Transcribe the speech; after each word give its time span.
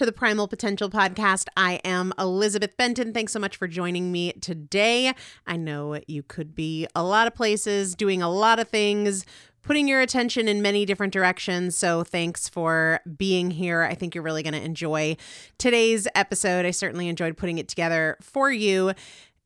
to 0.00 0.06
the 0.06 0.12
Primal 0.12 0.48
Potential 0.48 0.88
Podcast. 0.88 1.48
I 1.58 1.74
am 1.84 2.14
Elizabeth 2.18 2.74
Benton. 2.78 3.12
Thanks 3.12 3.34
so 3.34 3.38
much 3.38 3.58
for 3.58 3.68
joining 3.68 4.10
me 4.10 4.32
today. 4.32 5.12
I 5.46 5.58
know 5.58 6.00
you 6.06 6.22
could 6.22 6.54
be 6.54 6.86
a 6.94 7.02
lot 7.02 7.26
of 7.26 7.34
places, 7.34 7.94
doing 7.94 8.22
a 8.22 8.30
lot 8.30 8.58
of 8.58 8.66
things, 8.70 9.26
putting 9.60 9.86
your 9.86 10.00
attention 10.00 10.48
in 10.48 10.62
many 10.62 10.86
different 10.86 11.12
directions. 11.12 11.76
So 11.76 12.02
thanks 12.02 12.48
for 12.48 13.00
being 13.18 13.50
here. 13.50 13.82
I 13.82 13.92
think 13.92 14.14
you're 14.14 14.24
really 14.24 14.42
going 14.42 14.54
to 14.54 14.64
enjoy 14.64 15.18
today's 15.58 16.08
episode. 16.14 16.64
I 16.64 16.70
certainly 16.70 17.06
enjoyed 17.06 17.36
putting 17.36 17.58
it 17.58 17.68
together 17.68 18.16
for 18.22 18.50
you. 18.50 18.92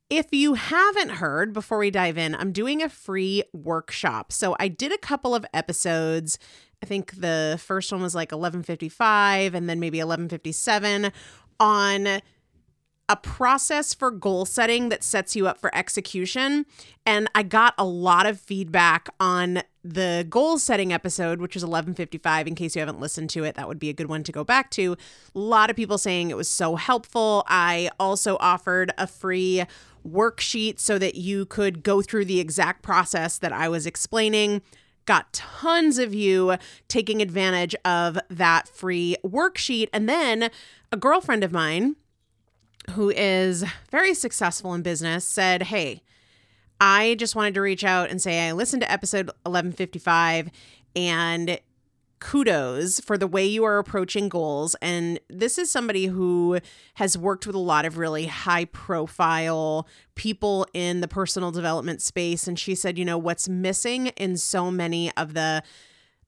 If 0.08 0.26
you 0.30 0.54
haven't 0.54 1.08
heard, 1.08 1.52
before 1.52 1.78
we 1.78 1.90
dive 1.90 2.16
in, 2.16 2.36
I'm 2.36 2.52
doing 2.52 2.80
a 2.80 2.88
free 2.88 3.42
workshop. 3.52 4.30
So 4.30 4.54
I 4.60 4.68
did 4.68 4.92
a 4.92 4.98
couple 4.98 5.34
of 5.34 5.44
episodes 5.52 6.38
I 6.84 6.86
think 6.86 7.18
the 7.18 7.58
first 7.58 7.90
one 7.90 8.02
was 8.02 8.14
like 8.14 8.30
1155 8.30 9.54
and 9.54 9.70
then 9.70 9.80
maybe 9.80 9.96
1157 9.96 11.10
on 11.58 12.06
a 13.08 13.16
process 13.16 13.94
for 13.94 14.10
goal 14.10 14.44
setting 14.44 14.90
that 14.90 15.02
sets 15.02 15.34
you 15.34 15.48
up 15.48 15.56
for 15.56 15.74
execution. 15.74 16.66
And 17.06 17.30
I 17.34 17.42
got 17.42 17.72
a 17.78 17.86
lot 17.86 18.26
of 18.26 18.38
feedback 18.38 19.08
on 19.18 19.62
the 19.82 20.26
goal 20.28 20.58
setting 20.58 20.92
episode, 20.92 21.40
which 21.40 21.56
is 21.56 21.62
1155. 21.62 22.48
In 22.48 22.54
case 22.54 22.76
you 22.76 22.80
haven't 22.80 23.00
listened 23.00 23.30
to 23.30 23.44
it, 23.44 23.54
that 23.54 23.66
would 23.66 23.78
be 23.78 23.88
a 23.88 23.94
good 23.94 24.10
one 24.10 24.22
to 24.24 24.32
go 24.32 24.44
back 24.44 24.70
to. 24.72 24.92
A 25.34 25.38
lot 25.38 25.70
of 25.70 25.76
people 25.76 25.96
saying 25.96 26.28
it 26.28 26.36
was 26.36 26.50
so 26.50 26.76
helpful. 26.76 27.44
I 27.48 27.88
also 27.98 28.36
offered 28.40 28.92
a 28.98 29.06
free 29.06 29.64
worksheet 30.06 30.78
so 30.78 30.98
that 30.98 31.14
you 31.14 31.46
could 31.46 31.82
go 31.82 32.02
through 32.02 32.26
the 32.26 32.40
exact 32.40 32.82
process 32.82 33.38
that 33.38 33.54
I 33.54 33.70
was 33.70 33.86
explaining 33.86 34.60
got 35.06 35.32
tons 35.32 35.98
of 35.98 36.14
you 36.14 36.56
taking 36.88 37.20
advantage 37.20 37.74
of 37.84 38.18
that 38.28 38.68
free 38.68 39.16
worksheet. 39.24 39.88
And 39.92 40.08
then 40.08 40.50
a 40.92 40.96
girlfriend 40.96 41.44
of 41.44 41.52
mine 41.52 41.96
who 42.90 43.10
is 43.10 43.64
very 43.90 44.14
successful 44.14 44.74
in 44.74 44.82
business, 44.82 45.24
said, 45.26 45.64
Hey, 45.64 46.02
I 46.80 47.14
just 47.18 47.34
wanted 47.34 47.54
to 47.54 47.60
reach 47.60 47.84
out 47.84 48.10
and 48.10 48.20
say 48.20 48.46
I 48.46 48.52
listened 48.52 48.82
to 48.82 48.92
episode 48.92 49.26
1155 49.44 50.50
and 50.96 51.58
kudos 52.24 53.00
for 53.00 53.18
the 53.18 53.26
way 53.26 53.44
you 53.44 53.64
are 53.64 53.76
approaching 53.76 54.30
goals. 54.30 54.74
And 54.80 55.20
this 55.28 55.58
is 55.58 55.70
somebody 55.70 56.06
who 56.06 56.58
has 56.94 57.18
worked 57.18 57.46
with 57.46 57.54
a 57.54 57.60
lot 57.60 57.84
of 57.84 57.98
really 57.98 58.26
high 58.26 58.64
profile 58.64 59.86
people 60.14 60.66
in 60.72 61.02
the 61.02 61.08
personal 61.08 61.50
development 61.50 62.00
space. 62.00 62.48
And 62.48 62.58
she 62.58 62.74
said, 62.74 62.98
you 62.98 63.04
know, 63.04 63.18
what's 63.18 63.46
missing 63.46 64.06
in 64.16 64.38
so 64.38 64.70
many 64.70 65.14
of 65.16 65.34
the 65.34 65.62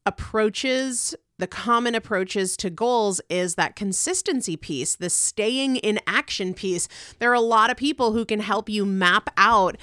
approaches 0.05 1.15
the 1.39 1.47
common 1.47 1.95
approaches 1.95 2.57
to 2.57 2.71
goals 2.71 3.21
is 3.29 3.57
that 3.57 3.77
consistency 3.77 4.57
piece, 4.57 4.97
the 4.97 5.11
staying 5.11 5.77
in 5.77 6.01
action 6.07 6.55
piece. 6.55 6.89
There 7.19 7.31
are 7.31 7.35
a 7.35 7.41
lot 7.41 7.71
of 7.71 7.77
people 7.77 8.13
who 8.13 8.25
can 8.25 8.41
help 8.41 8.71
you 8.71 8.87
map 8.87 9.29
out 9.37 9.77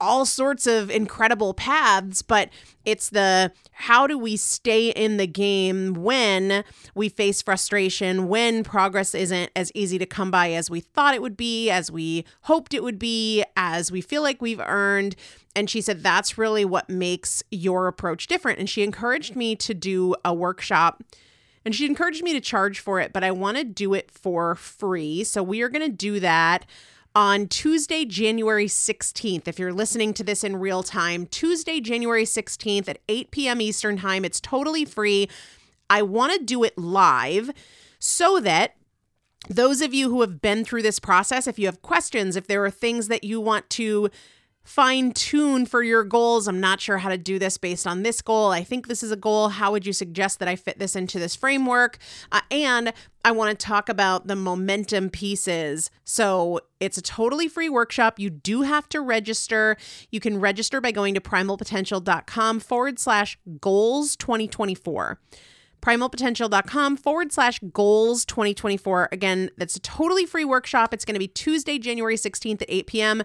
all 0.00 0.24
sorts 0.24 0.66
of 0.66 0.90
incredible 0.90 1.54
paths, 1.54 2.22
but 2.22 2.48
it's 2.84 3.10
the 3.10 3.52
how 3.72 4.06
do 4.06 4.18
we 4.18 4.36
stay 4.36 4.90
in 4.90 5.16
the 5.16 5.26
game 5.26 5.94
when 5.94 6.64
we 6.94 7.08
face 7.08 7.42
frustration, 7.42 8.28
when 8.28 8.64
progress 8.64 9.14
isn't 9.14 9.50
as 9.54 9.70
easy 9.74 9.98
to 9.98 10.06
come 10.06 10.30
by 10.30 10.52
as 10.52 10.70
we 10.70 10.80
thought 10.80 11.14
it 11.14 11.22
would 11.22 11.36
be, 11.36 11.70
as 11.70 11.90
we 11.90 12.24
hoped 12.42 12.74
it 12.74 12.82
would 12.82 12.98
be, 12.98 13.44
as 13.56 13.92
we 13.92 14.00
feel 14.00 14.22
like 14.22 14.40
we've 14.40 14.60
earned. 14.60 15.14
And 15.54 15.68
she 15.68 15.80
said 15.80 16.02
that's 16.02 16.38
really 16.38 16.64
what 16.64 16.88
makes 16.88 17.42
your 17.50 17.86
approach 17.86 18.26
different. 18.26 18.58
And 18.58 18.68
she 18.68 18.82
encouraged 18.82 19.36
me 19.36 19.56
to 19.56 19.74
do 19.74 20.14
a 20.24 20.32
workshop. 20.32 21.02
And 21.64 21.74
she 21.74 21.84
encouraged 21.84 22.22
me 22.22 22.32
to 22.32 22.40
charge 22.40 22.78
for 22.80 23.00
it, 23.00 23.12
but 23.12 23.22
I 23.22 23.30
want 23.32 23.58
to 23.58 23.64
do 23.64 23.92
it 23.92 24.10
for 24.10 24.54
free. 24.54 25.24
So 25.24 25.42
we 25.42 25.60
are 25.60 25.68
going 25.68 25.86
to 25.86 25.94
do 25.94 26.18
that 26.20 26.64
on 27.14 27.48
Tuesday, 27.48 28.04
January 28.04 28.66
16th. 28.66 29.48
If 29.48 29.58
you're 29.58 29.72
listening 29.72 30.14
to 30.14 30.24
this 30.24 30.44
in 30.44 30.56
real 30.56 30.82
time, 30.82 31.26
Tuesday, 31.26 31.80
January 31.80 32.24
16th 32.24 32.88
at 32.88 32.98
8 33.08 33.30
p.m. 33.30 33.60
Eastern 33.60 33.96
Time. 33.98 34.24
It's 34.24 34.40
totally 34.40 34.84
free. 34.84 35.28
I 35.88 36.02
want 36.02 36.32
to 36.32 36.44
do 36.44 36.62
it 36.62 36.78
live 36.78 37.50
so 37.98 38.40
that 38.40 38.76
those 39.48 39.80
of 39.80 39.92
you 39.94 40.10
who 40.10 40.20
have 40.20 40.40
been 40.40 40.64
through 40.64 40.82
this 40.82 40.98
process, 40.98 41.46
if 41.46 41.58
you 41.58 41.66
have 41.66 41.82
questions, 41.82 42.36
if 42.36 42.46
there 42.46 42.64
are 42.64 42.70
things 42.70 43.08
that 43.08 43.24
you 43.24 43.40
want 43.40 43.68
to 43.70 44.10
fine 44.62 45.12
tune 45.12 45.66
for 45.66 45.82
your 45.82 46.04
goals. 46.04 46.46
I'm 46.46 46.60
not 46.60 46.80
sure 46.80 46.98
how 46.98 47.08
to 47.08 47.18
do 47.18 47.38
this 47.38 47.58
based 47.58 47.86
on 47.86 48.02
this 48.02 48.22
goal. 48.22 48.50
I 48.50 48.62
think 48.62 48.86
this 48.86 49.02
is 49.02 49.10
a 49.10 49.16
goal. 49.16 49.48
How 49.48 49.72
would 49.72 49.86
you 49.86 49.92
suggest 49.92 50.38
that 50.38 50.48
I 50.48 50.56
fit 50.56 50.78
this 50.78 50.94
into 50.94 51.18
this 51.18 51.34
framework? 51.34 51.98
Uh, 52.30 52.40
and 52.50 52.92
I 53.24 53.32
want 53.32 53.58
to 53.58 53.66
talk 53.66 53.88
about 53.88 54.26
the 54.26 54.36
momentum 54.36 55.10
pieces. 55.10 55.90
So 56.04 56.60
it's 56.78 56.98
a 56.98 57.02
totally 57.02 57.48
free 57.48 57.68
workshop. 57.68 58.18
You 58.18 58.30
do 58.30 58.62
have 58.62 58.88
to 58.90 59.00
register. 59.00 59.76
You 60.10 60.20
can 60.20 60.38
register 60.38 60.80
by 60.80 60.92
going 60.92 61.14
to 61.14 61.20
primalpotential.com 61.20 62.60
forward 62.60 62.98
slash 62.98 63.38
goals 63.60 64.16
2024 64.16 65.18
primalpotential.com 65.80 66.96
forward 66.96 67.32
slash 67.32 67.58
goals 67.72 68.24
2024. 68.26 69.08
Again, 69.12 69.50
that's 69.56 69.76
a 69.76 69.80
totally 69.80 70.26
free 70.26 70.44
workshop. 70.44 70.92
It's 70.92 71.06
going 71.06 71.14
to 71.14 71.18
be 71.18 71.28
Tuesday, 71.28 71.78
January 71.78 72.16
16th 72.16 72.60
at 72.60 72.68
8 72.68 72.86
p.m. 72.86 73.22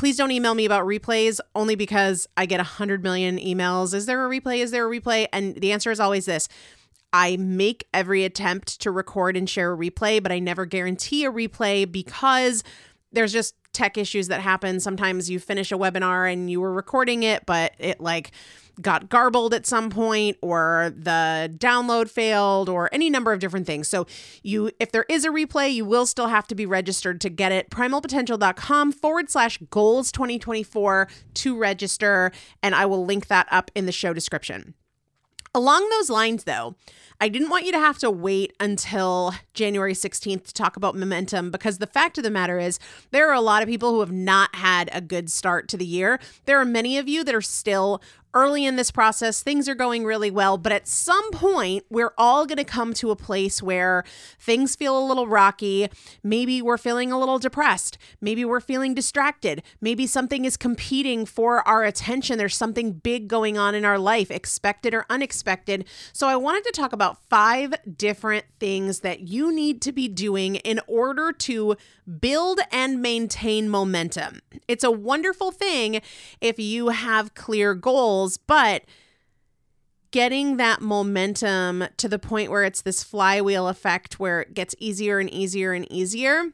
Please 0.00 0.16
don't 0.16 0.30
email 0.30 0.54
me 0.54 0.64
about 0.64 0.86
replays 0.86 1.40
only 1.54 1.74
because 1.74 2.26
I 2.34 2.46
get 2.46 2.58
a 2.58 2.62
100 2.62 3.02
million 3.02 3.36
emails. 3.36 3.92
Is 3.92 4.06
there 4.06 4.24
a 4.24 4.30
replay? 4.30 4.60
Is 4.60 4.70
there 4.70 4.90
a 4.90 4.90
replay? 4.90 5.26
And 5.30 5.56
the 5.56 5.72
answer 5.72 5.90
is 5.90 6.00
always 6.00 6.24
this. 6.24 6.48
I 7.12 7.36
make 7.36 7.86
every 7.92 8.24
attempt 8.24 8.80
to 8.80 8.90
record 8.90 9.36
and 9.36 9.46
share 9.46 9.74
a 9.74 9.76
replay, 9.76 10.22
but 10.22 10.32
I 10.32 10.38
never 10.38 10.64
guarantee 10.64 11.26
a 11.26 11.30
replay 11.30 11.84
because 11.92 12.64
there's 13.12 13.30
just 13.30 13.54
tech 13.72 13.96
issues 13.96 14.28
that 14.28 14.40
happen. 14.40 14.80
Sometimes 14.80 15.30
you 15.30 15.38
finish 15.38 15.72
a 15.72 15.76
webinar 15.76 16.30
and 16.30 16.50
you 16.50 16.60
were 16.60 16.72
recording 16.72 17.22
it, 17.22 17.46
but 17.46 17.72
it 17.78 18.00
like 18.00 18.32
got 18.80 19.08
garbled 19.08 19.52
at 19.52 19.66
some 19.66 19.90
point 19.90 20.36
or 20.40 20.92
the 20.96 21.52
download 21.58 22.08
failed 22.08 22.68
or 22.68 22.88
any 22.92 23.10
number 23.10 23.32
of 23.32 23.40
different 23.40 23.66
things. 23.66 23.88
So 23.88 24.06
you 24.42 24.70
if 24.80 24.92
there 24.92 25.06
is 25.08 25.24
a 25.24 25.28
replay, 25.28 25.72
you 25.72 25.84
will 25.84 26.06
still 26.06 26.28
have 26.28 26.46
to 26.48 26.54
be 26.54 26.66
registered 26.66 27.20
to 27.22 27.28
get 27.28 27.52
it. 27.52 27.70
Primalpotential.com 27.70 28.92
forward 28.92 29.30
slash 29.30 29.58
goals 29.70 30.10
2024 30.12 31.08
to 31.34 31.58
register. 31.58 32.32
And 32.62 32.74
I 32.74 32.86
will 32.86 33.04
link 33.04 33.26
that 33.28 33.46
up 33.50 33.70
in 33.74 33.86
the 33.86 33.92
show 33.92 34.12
description. 34.12 34.74
Along 35.52 35.88
those 35.90 36.08
lines, 36.08 36.44
though, 36.44 36.76
I 37.20 37.28
didn't 37.28 37.48
want 37.50 37.66
you 37.66 37.72
to 37.72 37.78
have 37.78 37.98
to 37.98 38.10
wait 38.10 38.54
until 38.60 39.34
January 39.52 39.94
16th 39.94 40.44
to 40.44 40.54
talk 40.54 40.76
about 40.76 40.94
momentum 40.94 41.50
because 41.50 41.78
the 41.78 41.88
fact 41.88 42.16
of 42.18 42.24
the 42.24 42.30
matter 42.30 42.60
is, 42.60 42.78
there 43.10 43.28
are 43.28 43.34
a 43.34 43.40
lot 43.40 43.60
of 43.60 43.68
people 43.68 43.90
who 43.90 43.98
have 43.98 44.12
not 44.12 44.54
had 44.54 44.88
a 44.92 45.00
good 45.00 45.28
start 45.28 45.66
to 45.68 45.76
the 45.76 45.84
year. 45.84 46.20
There 46.44 46.60
are 46.60 46.64
many 46.64 46.98
of 46.98 47.08
you 47.08 47.24
that 47.24 47.34
are 47.34 47.42
still 47.42 48.00
early 48.34 48.64
in 48.64 48.76
this 48.76 48.90
process, 48.90 49.42
things 49.42 49.68
are 49.68 49.74
going 49.74 50.04
really 50.04 50.30
well, 50.30 50.56
but 50.58 50.72
at 50.72 50.86
some 50.86 51.30
point, 51.30 51.84
we're 51.90 52.12
all 52.16 52.46
going 52.46 52.58
to 52.58 52.64
come 52.64 52.94
to 52.94 53.10
a 53.10 53.16
place 53.16 53.62
where 53.62 54.04
things 54.38 54.76
feel 54.76 54.98
a 54.98 55.04
little 55.04 55.26
rocky. 55.26 55.88
Maybe 56.22 56.62
we're 56.62 56.78
feeling 56.78 57.10
a 57.10 57.18
little 57.18 57.38
depressed. 57.38 57.98
Maybe 58.20 58.44
we're 58.44 58.60
feeling 58.60 58.94
distracted. 58.94 59.62
Maybe 59.80 60.06
something 60.06 60.44
is 60.44 60.56
competing 60.56 61.26
for 61.26 61.66
our 61.66 61.84
attention. 61.84 62.38
There's 62.38 62.56
something 62.56 62.92
big 62.92 63.28
going 63.28 63.58
on 63.58 63.74
in 63.74 63.84
our 63.84 63.98
life, 63.98 64.30
expected 64.30 64.94
or 64.94 65.06
unexpected. 65.10 65.84
So, 66.12 66.28
I 66.28 66.36
wanted 66.36 66.64
to 66.64 66.72
talk 66.72 66.92
about 66.92 67.18
five 67.28 67.74
different 67.96 68.44
things 68.58 69.00
that 69.00 69.20
you 69.20 69.52
need 69.52 69.82
to 69.82 69.92
be 69.92 70.06
doing 70.08 70.56
in 70.56 70.80
order 70.86 71.32
to 71.32 71.76
build 72.20 72.60
and 72.72 73.00
maintain 73.00 73.68
momentum. 73.68 74.40
It's 74.66 74.84
a 74.84 74.90
wonderful 74.90 75.50
thing 75.50 76.00
if 76.40 76.58
you 76.58 76.88
have 76.88 77.34
clear 77.34 77.74
goals, 77.74 78.19
but 78.38 78.84
getting 80.10 80.56
that 80.56 80.80
momentum 80.80 81.84
to 81.96 82.08
the 82.08 82.18
point 82.18 82.50
where 82.50 82.64
it's 82.64 82.82
this 82.82 83.02
flywheel 83.02 83.68
effect 83.68 84.18
where 84.18 84.40
it 84.40 84.54
gets 84.54 84.74
easier 84.78 85.18
and 85.20 85.30
easier 85.30 85.72
and 85.72 85.90
easier 85.90 86.52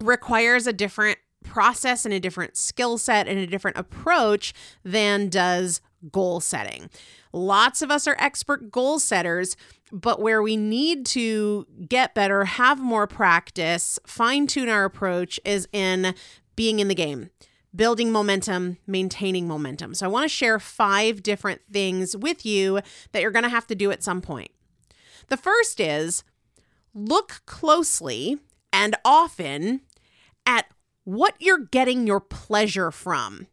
requires 0.00 0.66
a 0.66 0.72
different 0.72 1.18
process 1.44 2.04
and 2.04 2.14
a 2.14 2.20
different 2.20 2.56
skill 2.56 2.98
set 2.98 3.28
and 3.28 3.38
a 3.38 3.46
different 3.46 3.76
approach 3.76 4.54
than 4.84 5.28
does 5.28 5.80
goal 6.10 6.40
setting. 6.40 6.88
Lots 7.32 7.82
of 7.82 7.90
us 7.90 8.06
are 8.06 8.16
expert 8.18 8.70
goal 8.70 8.98
setters, 8.98 9.56
but 9.92 10.20
where 10.20 10.42
we 10.42 10.56
need 10.56 11.06
to 11.06 11.66
get 11.88 12.14
better, 12.14 12.44
have 12.44 12.80
more 12.80 13.06
practice, 13.06 13.98
fine 14.06 14.46
tune 14.46 14.68
our 14.68 14.84
approach 14.84 15.38
is 15.44 15.68
in 15.72 16.14
being 16.56 16.80
in 16.80 16.88
the 16.88 16.94
game, 16.94 17.30
building 17.74 18.10
momentum, 18.10 18.78
maintaining 18.86 19.46
momentum. 19.46 19.94
So 19.94 20.06
I 20.06 20.08
want 20.08 20.24
to 20.24 20.28
share 20.28 20.58
five 20.58 21.22
different 21.22 21.62
things 21.70 22.16
with 22.16 22.44
you 22.44 22.80
that 23.12 23.22
you're 23.22 23.30
going 23.30 23.44
to 23.44 23.48
have 23.48 23.66
to 23.68 23.74
do 23.74 23.90
at 23.90 24.02
some 24.02 24.20
point. 24.20 24.50
The 25.28 25.36
first 25.36 25.80
is 25.80 26.24
look 26.94 27.42
closely 27.46 28.38
and 28.72 28.96
often 29.04 29.82
at 30.44 30.66
what 31.04 31.34
you're 31.38 31.58
getting 31.58 32.06
your 32.06 32.20
pleasure 32.20 32.90
from. 32.90 33.46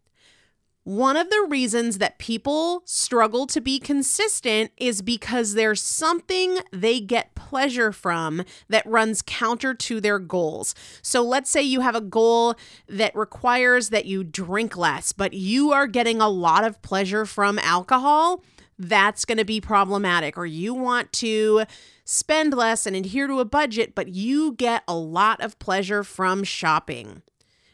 One 0.88 1.18
of 1.18 1.30
the 1.30 1.46
reasons 1.50 1.98
that 1.98 2.18
people 2.18 2.82
struggle 2.86 3.46
to 3.48 3.60
be 3.60 3.78
consistent 3.78 4.72
is 4.78 5.02
because 5.02 5.54
there's 5.54 5.82
something 5.82 6.60
they 6.72 7.02
get 7.02 7.36
pleasure 7.36 7.92
from 7.92 8.46
that 8.70 8.86
runs 8.86 9.22
counter 9.22 9.74
to 9.74 10.00
their 10.00 10.18
goals. 10.18 10.74
So 11.02 11.22
let's 11.22 11.52
say 11.52 11.62
you 11.62 11.82
have 11.82 11.98
a 11.98 12.00
goal 12.00 12.56
that 12.88 13.14
requires 13.18 13.90
that 13.90 14.06
you 14.06 14.24
drink 14.24 14.78
less, 14.78 15.12
but 15.12 15.34
you 15.34 15.74
are 15.74 15.88
getting 15.88 16.22
a 16.22 16.30
lot 16.30 16.64
of 16.64 16.82
pleasure 16.82 17.26
from 17.26 17.60
alcohol. 17.60 18.42
That's 18.80 19.26
going 19.26 19.40
to 19.40 19.44
be 19.44 19.60
problematic. 19.60 20.38
Or 20.38 20.46
you 20.46 20.74
want 20.74 21.12
to 21.14 21.66
spend 22.06 22.54
less 22.54 22.86
and 22.86 22.96
adhere 22.96 23.28
to 23.28 23.42
a 23.42 23.46
budget, 23.46 23.94
but 23.94 24.08
you 24.08 24.54
get 24.54 24.84
a 24.88 24.96
lot 24.96 25.42
of 25.42 25.60
pleasure 25.60 26.06
from 26.06 26.46
shopping. 26.46 27.24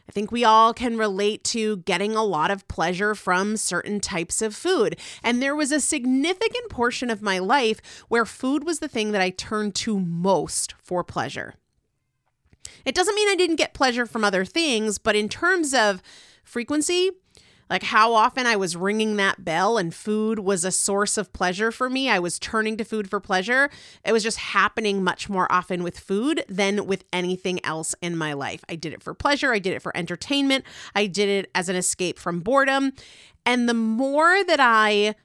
I 0.08 0.12
think 0.12 0.30
we 0.30 0.44
all 0.44 0.74
can 0.74 0.98
relate 0.98 1.44
to 1.44 1.78
getting 1.78 2.14
a 2.14 2.24
lot 2.24 2.50
of 2.50 2.68
pleasure 2.68 3.14
from 3.14 3.56
certain 3.56 4.00
types 4.00 4.42
of 4.42 4.54
food. 4.54 4.98
And 5.22 5.42
there 5.42 5.56
was 5.56 5.72
a 5.72 5.80
significant 5.80 6.68
portion 6.68 7.10
of 7.10 7.22
my 7.22 7.38
life 7.38 7.80
where 8.08 8.26
food 8.26 8.64
was 8.64 8.80
the 8.80 8.88
thing 8.88 9.12
that 9.12 9.22
I 9.22 9.30
turned 9.30 9.74
to 9.76 9.98
most 9.98 10.74
for 10.82 11.02
pleasure. 11.02 11.54
It 12.84 12.94
doesn't 12.94 13.14
mean 13.14 13.28
I 13.28 13.34
didn't 13.34 13.56
get 13.56 13.72
pleasure 13.72 14.04
from 14.04 14.24
other 14.24 14.44
things, 14.44 14.98
but 14.98 15.16
in 15.16 15.28
terms 15.28 15.72
of 15.72 16.02
frequency, 16.42 17.10
like 17.74 17.82
how 17.82 18.14
often 18.14 18.46
I 18.46 18.54
was 18.54 18.76
ringing 18.76 19.16
that 19.16 19.44
bell 19.44 19.78
and 19.78 19.92
food 19.92 20.38
was 20.38 20.64
a 20.64 20.70
source 20.70 21.18
of 21.18 21.32
pleasure 21.32 21.72
for 21.72 21.90
me. 21.90 22.08
I 22.08 22.20
was 22.20 22.38
turning 22.38 22.76
to 22.76 22.84
food 22.84 23.10
for 23.10 23.18
pleasure. 23.18 23.68
It 24.04 24.12
was 24.12 24.22
just 24.22 24.38
happening 24.38 25.02
much 25.02 25.28
more 25.28 25.50
often 25.50 25.82
with 25.82 25.98
food 25.98 26.44
than 26.48 26.86
with 26.86 27.02
anything 27.12 27.58
else 27.66 27.96
in 28.00 28.16
my 28.16 28.32
life. 28.32 28.64
I 28.68 28.76
did 28.76 28.92
it 28.92 29.02
for 29.02 29.12
pleasure, 29.12 29.52
I 29.52 29.58
did 29.58 29.72
it 29.72 29.82
for 29.82 29.96
entertainment, 29.96 30.64
I 30.94 31.06
did 31.06 31.28
it 31.28 31.50
as 31.52 31.68
an 31.68 31.74
escape 31.74 32.20
from 32.20 32.38
boredom. 32.38 32.92
And 33.44 33.68
the 33.68 33.74
more 33.74 34.44
that 34.44 34.60
I 34.60 35.16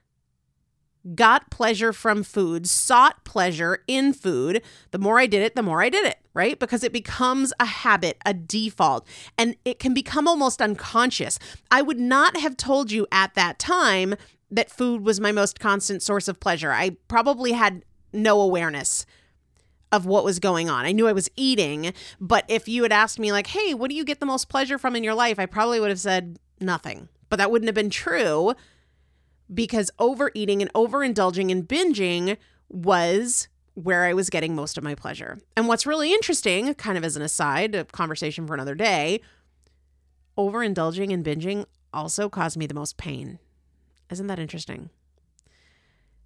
got 1.16 1.50
pleasure 1.50 1.94
from 1.94 2.24
food, 2.24 2.68
sought 2.68 3.24
pleasure 3.24 3.84
in 3.88 4.14
food, 4.14 4.62
the 4.92 5.00
more 5.00 5.20
I 5.20 5.28
did 5.28 5.42
it, 5.42 5.56
the 5.56 5.64
more 5.64 5.82
I 5.82 5.90
did 5.90 6.06
it, 6.06 6.18
right? 6.34 6.60
Because 6.60 6.84
it 6.84 6.92
becomes 6.92 7.54
a 7.60 7.66
habit, 7.66 8.18
a 8.26 8.34
default, 8.34 9.08
and 9.38 9.56
it 9.66 9.80
can 9.80 9.94
become 9.94 10.28
almost 10.28 10.62
unconscious. 10.62 11.40
I 11.72 11.82
would 11.82 12.00
not 12.00 12.38
have 12.38 12.58
told 12.58 12.92
you 12.92 13.08
at 13.12 13.34
that 13.36 13.60
time 13.60 14.16
that 14.52 14.72
food 14.72 15.04
was 15.04 15.20
my 15.20 15.32
most 15.32 15.60
constant 15.60 16.02
source 16.02 16.28
of 16.28 16.40
pleasure. 16.40 16.72
I 16.72 16.98
probably 17.08 17.54
had 17.54 17.86
no 18.12 18.42
awareness 18.42 19.06
of 19.92 20.06
what 20.06 20.24
was 20.24 20.40
going 20.40 20.70
on. 20.70 20.86
I 20.86 20.92
knew 20.92 21.08
I 21.08 21.14
was 21.14 21.30
eating, 21.36 21.94
but 22.20 22.46
if 22.48 22.68
you 22.68 22.84
had 22.84 22.92
asked 22.92 23.20
me, 23.20 23.32
like, 23.32 23.48
hey, 23.48 23.74
what 23.74 23.90
do 23.90 23.96
you 23.96 24.04
get 24.04 24.20
the 24.20 24.26
most 24.26 24.50
pleasure 24.50 24.78
from 24.78 24.96
in 24.96 25.04
your 25.04 25.16
life? 25.16 25.40
I 25.40 25.46
probably 25.46 25.80
would 25.80 25.90
have 25.90 26.00
said 26.00 26.38
nothing. 26.60 27.10
But 27.30 27.38
that 27.38 27.52
wouldn't 27.52 27.68
have 27.68 27.76
been 27.76 27.90
true 27.90 28.54
because 29.54 29.92
overeating 30.00 30.62
and 30.62 30.72
overindulging 30.74 31.52
and 31.52 31.68
binging 31.68 32.38
was 32.68 33.48
where 33.74 34.06
I 34.06 34.14
was 34.14 34.30
getting 34.30 34.56
most 34.56 34.78
of 34.78 34.84
my 34.84 34.96
pleasure. 34.96 35.40
And 35.56 35.68
what's 35.68 35.86
really 35.86 36.14
interesting, 36.14 36.74
kind 36.76 36.98
of 36.98 37.04
as 37.04 37.16
an 37.16 37.22
aside, 37.22 37.76
a 37.76 37.86
conversation 37.86 38.46
for 38.46 38.54
another 38.54 38.76
day, 38.76 39.22
overindulging 40.38 41.14
and 41.14 41.24
binging 41.24 41.66
also 41.94 42.30
caused 42.30 42.58
me 42.58 42.68
the 42.68 42.74
most 42.74 42.98
pain. 42.98 43.40
Isn't 44.10 44.28
that 44.28 44.40
interesting? 44.40 44.90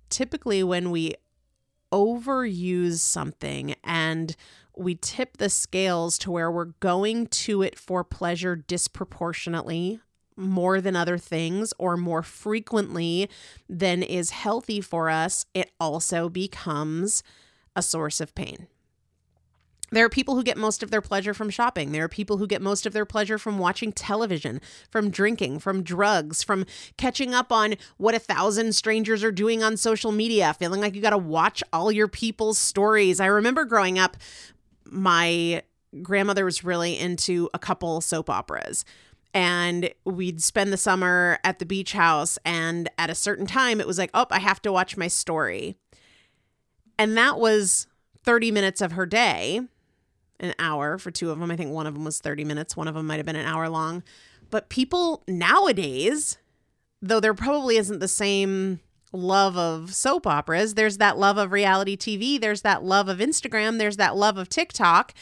Typically, 0.09 0.63
when 0.63 0.91
we 0.91 1.13
overuse 1.91 2.99
something 2.99 3.75
and 3.83 4.35
we 4.75 4.95
tip 4.95 5.37
the 5.37 5.49
scales 5.49 6.17
to 6.17 6.31
where 6.31 6.51
we're 6.51 6.65
going 6.65 7.27
to 7.27 7.61
it 7.61 7.77
for 7.77 8.03
pleasure 8.03 8.55
disproportionately 8.55 9.99
more 10.35 10.81
than 10.81 10.95
other 10.95 11.17
things 11.17 11.73
or 11.77 11.97
more 11.97 12.23
frequently 12.23 13.29
than 13.69 14.03
is 14.03 14.31
healthy 14.31 14.81
for 14.81 15.09
us, 15.09 15.45
it 15.53 15.71
also 15.79 16.29
becomes 16.29 17.23
a 17.75 17.81
source 17.81 18.21
of 18.21 18.35
pain. 18.35 18.67
There 19.93 20.05
are 20.05 20.09
people 20.09 20.35
who 20.35 20.43
get 20.43 20.57
most 20.57 20.81
of 20.81 20.89
their 20.89 21.01
pleasure 21.01 21.35
from 21.35 21.51
shopping. 21.51 21.91
There 21.91 22.03
are 22.03 22.09
people 22.09 22.37
who 22.37 22.47
get 22.47 22.63
most 22.63 22.87
of 22.87 22.93
their 22.93 23.05
pleasure 23.05 23.37
from 23.37 23.59
watching 23.59 23.91
television, 23.91 24.59
from 24.89 25.11
drinking, 25.11 25.59
from 25.59 25.83
drugs, 25.83 26.41
from 26.41 26.65
catching 26.97 27.35
up 27.35 27.51
on 27.51 27.75
what 27.97 28.15
a 28.15 28.19
thousand 28.19 28.73
strangers 28.73 29.23
are 29.23 29.31
doing 29.31 29.61
on 29.61 29.77
social 29.77 30.11
media, 30.11 30.55
feeling 30.57 30.81
like 30.81 30.95
you 30.95 31.01
got 31.01 31.11
to 31.11 31.17
watch 31.19 31.63
all 31.71 31.91
your 31.91 32.07
people's 32.07 32.57
stories. 32.57 33.19
I 33.19 33.27
remember 33.27 33.65
growing 33.65 33.99
up, 33.99 34.17
my 34.85 35.61
grandmother 36.01 36.43
was 36.43 36.63
really 36.63 36.97
into 36.97 37.49
a 37.53 37.59
couple 37.59 38.01
soap 38.01 38.31
operas 38.31 38.83
and 39.33 39.91
we'd 40.05 40.41
spend 40.41 40.71
the 40.71 40.77
summer 40.77 41.39
at 41.43 41.59
the 41.59 41.65
beach 41.65 41.93
house 41.93 42.37
and 42.45 42.89
at 42.97 43.09
a 43.09 43.15
certain 43.15 43.45
time 43.45 43.81
it 43.81 43.87
was 43.87 43.97
like 43.97 44.11
oh 44.13 44.25
i 44.29 44.39
have 44.39 44.61
to 44.61 44.71
watch 44.71 44.97
my 44.97 45.07
story. 45.07 45.75
And 46.99 47.17
that 47.17 47.39
was 47.39 47.87
30 48.23 48.51
minutes 48.51 48.81
of 48.81 48.93
her 48.93 49.05
day 49.05 49.61
an 50.39 50.53
hour 50.59 50.97
for 50.97 51.11
two 51.11 51.31
of 51.31 51.39
them 51.39 51.51
i 51.51 51.55
think 51.55 51.71
one 51.71 51.87
of 51.87 51.93
them 51.93 52.03
was 52.03 52.19
30 52.19 52.43
minutes. 52.45 52.77
One 52.77 52.87
of 52.87 52.95
them 52.95 53.07
might 53.07 53.17
have 53.17 53.25
been 53.25 53.35
an 53.35 53.45
hour 53.45 53.69
long. 53.69 54.03
But 54.49 54.69
people 54.69 55.23
nowadays 55.27 56.37
though 57.01 57.19
there 57.19 57.33
probably 57.33 57.77
isn't 57.77 57.99
the 57.99 58.07
same 58.07 58.79
love 59.11 59.55
of 59.57 59.93
soap 59.93 60.25
operas 60.25 60.73
there's 60.73 60.97
that 60.97 61.19
love 61.19 61.37
of 61.37 61.51
reality 61.51 61.95
tv 61.95 62.41
there's 62.41 62.63
that 62.63 62.83
love 62.83 63.07
of 63.07 63.19
instagram 63.19 63.77
there's 63.77 63.97
that 63.97 64.15
love 64.15 64.37
of 64.37 64.49
tiktok 64.49 65.13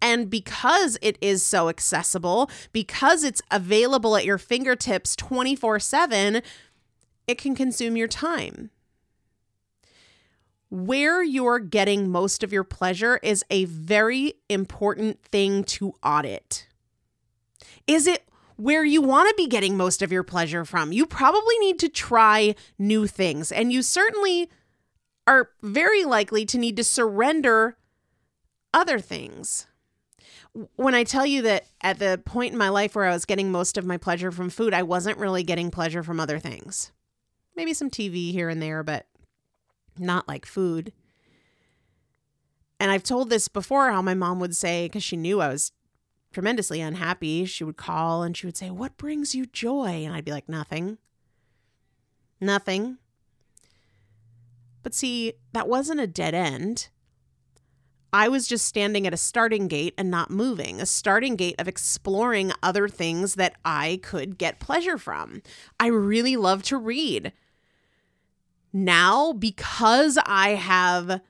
and 0.00 0.30
because 0.30 0.98
it 1.02 1.18
is 1.20 1.42
so 1.42 1.68
accessible, 1.68 2.50
because 2.72 3.24
it's 3.24 3.42
available 3.50 4.16
at 4.16 4.24
your 4.24 4.38
fingertips 4.38 5.16
24 5.16 5.80
7, 5.80 6.42
it 7.26 7.38
can 7.38 7.54
consume 7.54 7.96
your 7.96 8.08
time. 8.08 8.70
Where 10.70 11.22
you're 11.22 11.60
getting 11.60 12.10
most 12.10 12.42
of 12.42 12.52
your 12.52 12.64
pleasure 12.64 13.18
is 13.22 13.44
a 13.50 13.64
very 13.64 14.34
important 14.48 15.22
thing 15.22 15.64
to 15.64 15.94
audit. 16.02 16.66
Is 17.86 18.06
it 18.06 18.24
where 18.56 18.84
you 18.84 19.00
want 19.00 19.30
to 19.30 19.34
be 19.34 19.46
getting 19.46 19.76
most 19.76 20.02
of 20.02 20.12
your 20.12 20.22
pleasure 20.22 20.64
from? 20.64 20.92
You 20.92 21.06
probably 21.06 21.58
need 21.60 21.78
to 21.78 21.88
try 21.88 22.54
new 22.78 23.06
things, 23.06 23.50
and 23.50 23.72
you 23.72 23.82
certainly 23.82 24.50
are 25.26 25.50
very 25.62 26.04
likely 26.04 26.44
to 26.46 26.58
need 26.58 26.76
to 26.76 26.84
surrender 26.84 27.78
other 28.74 28.98
things 28.98 29.67
when 30.76 30.94
I 30.94 31.04
tell 31.04 31.26
you 31.26 31.42
that 31.42 31.66
at 31.80 31.98
the 31.98 32.20
point 32.24 32.52
in 32.52 32.58
my 32.58 32.68
life 32.68 32.94
where 32.94 33.04
I 33.04 33.12
was 33.12 33.24
getting 33.24 33.50
most 33.50 33.76
of 33.76 33.84
my 33.84 33.96
pleasure 33.96 34.30
from 34.30 34.50
food, 34.50 34.74
I 34.74 34.82
wasn't 34.82 35.18
really 35.18 35.42
getting 35.42 35.70
pleasure 35.70 36.02
from 36.02 36.20
other 36.20 36.38
things. 36.38 36.92
Maybe 37.56 37.74
some 37.74 37.90
TV 37.90 38.32
here 38.32 38.48
and 38.48 38.62
there, 38.62 38.82
but 38.82 39.06
not 39.98 40.28
like 40.28 40.46
food. 40.46 40.92
And 42.80 42.90
I've 42.90 43.02
told 43.02 43.30
this 43.30 43.48
before 43.48 43.90
how 43.90 44.02
my 44.02 44.14
mom 44.14 44.38
would 44.40 44.54
say, 44.54 44.86
because 44.86 45.02
she 45.02 45.16
knew 45.16 45.40
I 45.40 45.48
was 45.48 45.72
tremendously 46.32 46.80
unhappy, 46.80 47.44
she 47.44 47.64
would 47.64 47.76
call 47.76 48.22
and 48.22 48.36
she 48.36 48.46
would 48.46 48.56
say, 48.56 48.70
What 48.70 48.96
brings 48.96 49.34
you 49.34 49.46
joy? 49.46 50.04
And 50.04 50.14
I'd 50.14 50.24
be 50.24 50.32
like, 50.32 50.48
Nothing. 50.48 50.98
Nothing. 52.40 52.98
But 54.82 54.94
see, 54.94 55.34
that 55.52 55.68
wasn't 55.68 56.00
a 56.00 56.06
dead 56.06 56.34
end. 56.34 56.88
I 58.12 58.28
was 58.28 58.46
just 58.46 58.64
standing 58.64 59.06
at 59.06 59.14
a 59.14 59.18
starting 59.18 59.68
gate 59.68 59.94
and 59.98 60.10
not 60.10 60.30
moving, 60.30 60.80
a 60.80 60.86
starting 60.86 61.36
gate 61.36 61.56
of 61.58 61.68
exploring 61.68 62.52
other 62.62 62.88
things 62.88 63.34
that 63.34 63.54
I 63.64 64.00
could 64.02 64.38
get 64.38 64.60
pleasure 64.60 64.98
from. 64.98 65.42
I 65.78 65.88
really 65.88 66.36
love 66.36 66.62
to 66.64 66.76
read. 66.78 67.32
Now, 68.72 69.32
because 69.32 70.18
I 70.24 70.50
have 70.50 71.20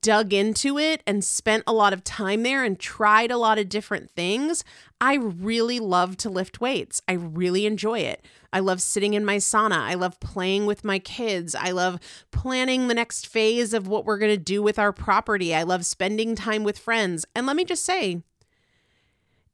dug 0.00 0.32
into 0.32 0.78
it 0.78 1.02
and 1.06 1.24
spent 1.24 1.64
a 1.66 1.72
lot 1.72 1.92
of 1.92 2.04
time 2.04 2.42
there 2.42 2.64
and 2.64 2.78
tried 2.78 3.30
a 3.30 3.38
lot 3.38 3.58
of 3.58 3.68
different 3.68 4.10
things, 4.10 4.64
I 5.00 5.14
really 5.14 5.80
love 5.80 6.16
to 6.18 6.30
lift 6.30 6.60
weights. 6.60 7.00
I 7.08 7.12
really 7.12 7.66
enjoy 7.66 8.00
it. 8.00 8.24
I 8.52 8.60
love 8.60 8.82
sitting 8.82 9.14
in 9.14 9.24
my 9.24 9.36
sauna. 9.36 9.78
I 9.78 9.94
love 9.94 10.20
playing 10.20 10.66
with 10.66 10.84
my 10.84 10.98
kids. 10.98 11.54
I 11.54 11.70
love 11.70 11.98
planning 12.30 12.88
the 12.88 12.94
next 12.94 13.26
phase 13.26 13.72
of 13.72 13.88
what 13.88 14.04
we're 14.04 14.18
going 14.18 14.32
to 14.32 14.36
do 14.36 14.62
with 14.62 14.78
our 14.78 14.92
property. 14.92 15.54
I 15.54 15.62
love 15.62 15.86
spending 15.86 16.34
time 16.34 16.64
with 16.64 16.78
friends. 16.78 17.24
And 17.34 17.46
let 17.46 17.56
me 17.56 17.64
just 17.64 17.84
say, 17.84 18.22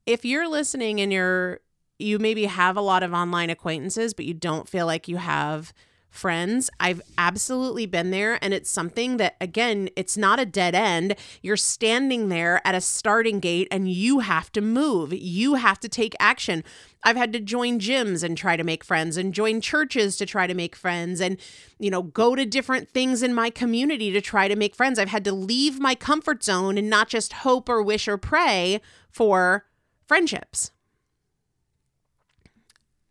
if 0.07 0.25
you're 0.25 0.49
listening 0.49 1.01
and 1.01 1.13
you're 1.13 1.61
you 1.99 2.19
maybe 2.19 2.45
have 2.45 2.77
a 2.77 2.83
lot 2.83 3.03
of 3.03 3.13
online 3.13 3.51
acquaintances, 3.51 4.13
but 4.13 4.27
you 4.27 4.35
don't 4.35 4.69
feel 4.69 4.87
like 4.87 5.09
you 5.09 5.17
have 5.17 5.73
friends. 6.17 6.71
I've 6.81 7.03
absolutely 7.19 7.87
been 7.87 8.11
there. 8.11 8.43
And 8.43 8.53
it's 8.55 8.71
something 8.71 9.19
that, 9.19 9.37
again, 9.41 9.89
it's 9.97 10.17
not 10.17 10.41
a 10.41 10.47
dead 10.47 10.75
end. 10.75 11.17
You're 11.43 11.57
standing 11.57 12.29
there 12.29 12.61
at 12.65 12.75
a 12.75 12.81
starting 12.81 13.41
gate 13.41 13.69
and 13.71 13.91
you 13.91 14.21
have 14.21 14.51
to 14.53 14.61
move, 14.61 15.13
you 15.13 15.55
have 15.55 15.79
to 15.81 15.89
take 15.89 16.15
action. 16.19 16.65
I've 17.05 17.17
had 17.17 17.33
to 17.35 17.41
join 17.41 17.79
gyms 17.79 18.25
and 18.25 18.37
try 18.37 18.57
to 18.57 18.65
make 18.65 18.83
friends 18.83 19.17
and 19.17 19.33
join 19.33 19.61
churches 19.61 20.17
to 20.17 20.27
try 20.27 20.49
to 20.49 20.55
make 20.55 20.75
friends 20.75 21.21
and, 21.21 21.39
you 21.79 21.89
know, 21.89 22.03
go 22.03 22.35
to 22.35 22.45
different 22.45 22.89
things 22.89 23.23
in 23.23 23.33
my 23.33 23.49
community 23.49 24.11
to 24.11 24.21
try 24.21 24.49
to 24.49 24.57
make 24.57 24.75
friends. 24.75 24.99
I've 24.99 25.09
had 25.09 25.25
to 25.25 25.33
leave 25.33 25.79
my 25.79 25.95
comfort 25.95 26.43
zone 26.43 26.77
and 26.77 26.91
not 26.91 27.09
just 27.09 27.33
hope 27.33 27.69
or 27.69 27.81
wish 27.81 28.09
or 28.09 28.19
pray 28.19 28.81
for 29.09 29.67
friendships. 30.05 30.73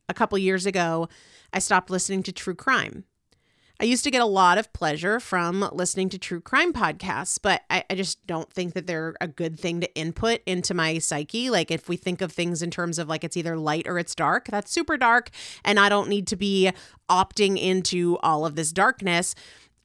A 0.10 0.14
couple 0.14 0.38
years 0.38 0.66
ago, 0.66 1.08
I 1.56 1.60
stopped 1.60 1.90
listening 1.90 2.22
to 2.24 2.34
true 2.34 2.54
crime. 2.54 3.06
I 3.80 3.86
used 3.86 4.04
to 4.04 4.12
get 4.12 4.22
a 4.22 4.26
lot 4.26 4.58
of 4.58 4.72
pleasure 4.74 5.22
from 5.22 5.68
listening 5.72 6.10
to 6.10 6.18
true 6.18 6.42
crime 6.42 6.74
podcasts, 6.74 7.40
but 7.42 7.64
I, 7.70 7.84
I, 7.90 7.96
just 7.96 8.26
don't 8.28 8.52
think 8.52 8.74
that 8.74 8.88
they're 8.88 9.16
a 9.20 9.28
good 9.28 9.58
thing 9.60 9.82
to 9.82 9.96
input 9.96 10.42
into 10.46 10.74
my 10.74 10.98
psyche. 10.98 11.50
Like, 11.50 11.72
if 11.72 11.90
we 11.90 11.96
think 11.98 12.22
of 12.22 12.32
things 12.32 12.62
in 12.62 12.72
terms 12.72 13.00
of 13.00 13.08
like 13.08 13.24
it's 13.24 13.38
either 13.38 13.58
light 13.58 13.88
or 13.88 13.98
it's 13.98 14.16
dark, 14.16 14.48
that's 14.48 14.72
super 14.72 14.98
dark. 14.98 15.30
And 15.64 15.80
I 15.80 15.88
don't 15.88 16.10
need 16.10 16.28
to 16.28 16.36
be 16.36 16.72
opting 17.10 17.58
into 17.58 18.18
all 18.22 18.46
of 18.46 18.56
this 18.56 18.72
darkness. 18.74 19.34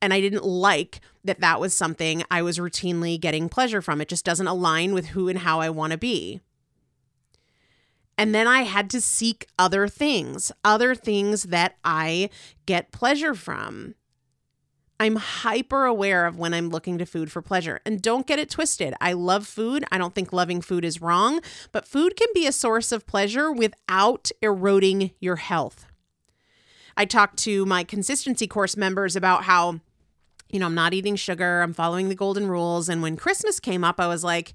And 0.03 0.12
I 0.12 0.21
didn't 0.21 0.45
like 0.45 1.00
that 1.25 1.41
that 1.41 1.61
was 1.61 1.75
something 1.75 2.25
I 2.31 2.43
was 2.43 2.59
routinely 2.59 3.21
getting 3.21 3.49
pleasure 3.49 3.83
from. 3.83 4.00
It 4.00 4.09
just 4.09 4.25
doesn't 4.25 4.47
align 4.47 4.93
with 4.93 5.07
who 5.07 5.29
and 5.29 5.39
how 5.39 5.61
I 5.61 5.71
want 5.71 5.93
to 5.93 5.99
be. 5.99 6.41
And 8.21 8.35
then 8.35 8.47
I 8.47 8.65
had 8.65 8.91
to 8.91 9.00
seek 9.00 9.47
other 9.59 9.89
things, 9.89 10.53
other 10.62 10.95
things 10.95 11.45
that 11.45 11.77
I 11.83 12.29
get 12.67 12.93
pleasure 12.93 13.33
from. 13.35 13.95
I'm 15.00 15.17
hyper 15.17 15.87
aware 15.87 16.27
of 16.27 16.39
when 16.39 16.53
I'm 16.53 16.69
looking 16.69 16.99
to 16.99 17.07
food 17.07 17.33
for 17.33 17.41
pleasure. 17.41 17.81
And 17.87 18.03
don't 18.03 18.27
get 18.27 18.39
it 18.39 18.50
twisted. 18.50 18.93
I 19.00 19.15
love 19.15 19.47
food. 19.47 19.87
I 19.91 19.97
don't 19.97 20.15
think 20.15 20.35
loving 20.35 20.61
food 20.61 20.85
is 20.85 21.00
wrong, 21.00 21.41
but 21.73 21.89
food 21.89 22.15
can 22.15 22.29
be 22.35 22.47
a 22.47 22.53
source 22.53 22.93
of 22.93 23.07
pleasure 23.07 23.50
without 23.50 24.31
eroding 24.43 25.12
your 25.19 25.37
health. 25.37 25.87
I 26.99 27.07
talked 27.07 27.39
to 27.45 27.65
my 27.65 27.85
consistency 27.85 28.47
course 28.47 28.77
members 28.77 29.17
about 29.17 29.45
how, 29.45 29.81
you 30.50 30.61
know, 30.61 30.67
I'm 30.67 30.75
not 30.75 30.93
eating 30.93 31.17
sugar, 31.17 31.62
I'm 31.62 31.73
following 31.73 32.11
the 32.11 32.15
golden 32.15 32.49
rules. 32.49 32.91
And 32.91 33.00
when 33.00 33.17
Christmas 33.17 33.61
came 33.61 33.83
up, 33.83 33.99
I 33.99 34.09
was 34.09 34.23
like, 34.23 34.53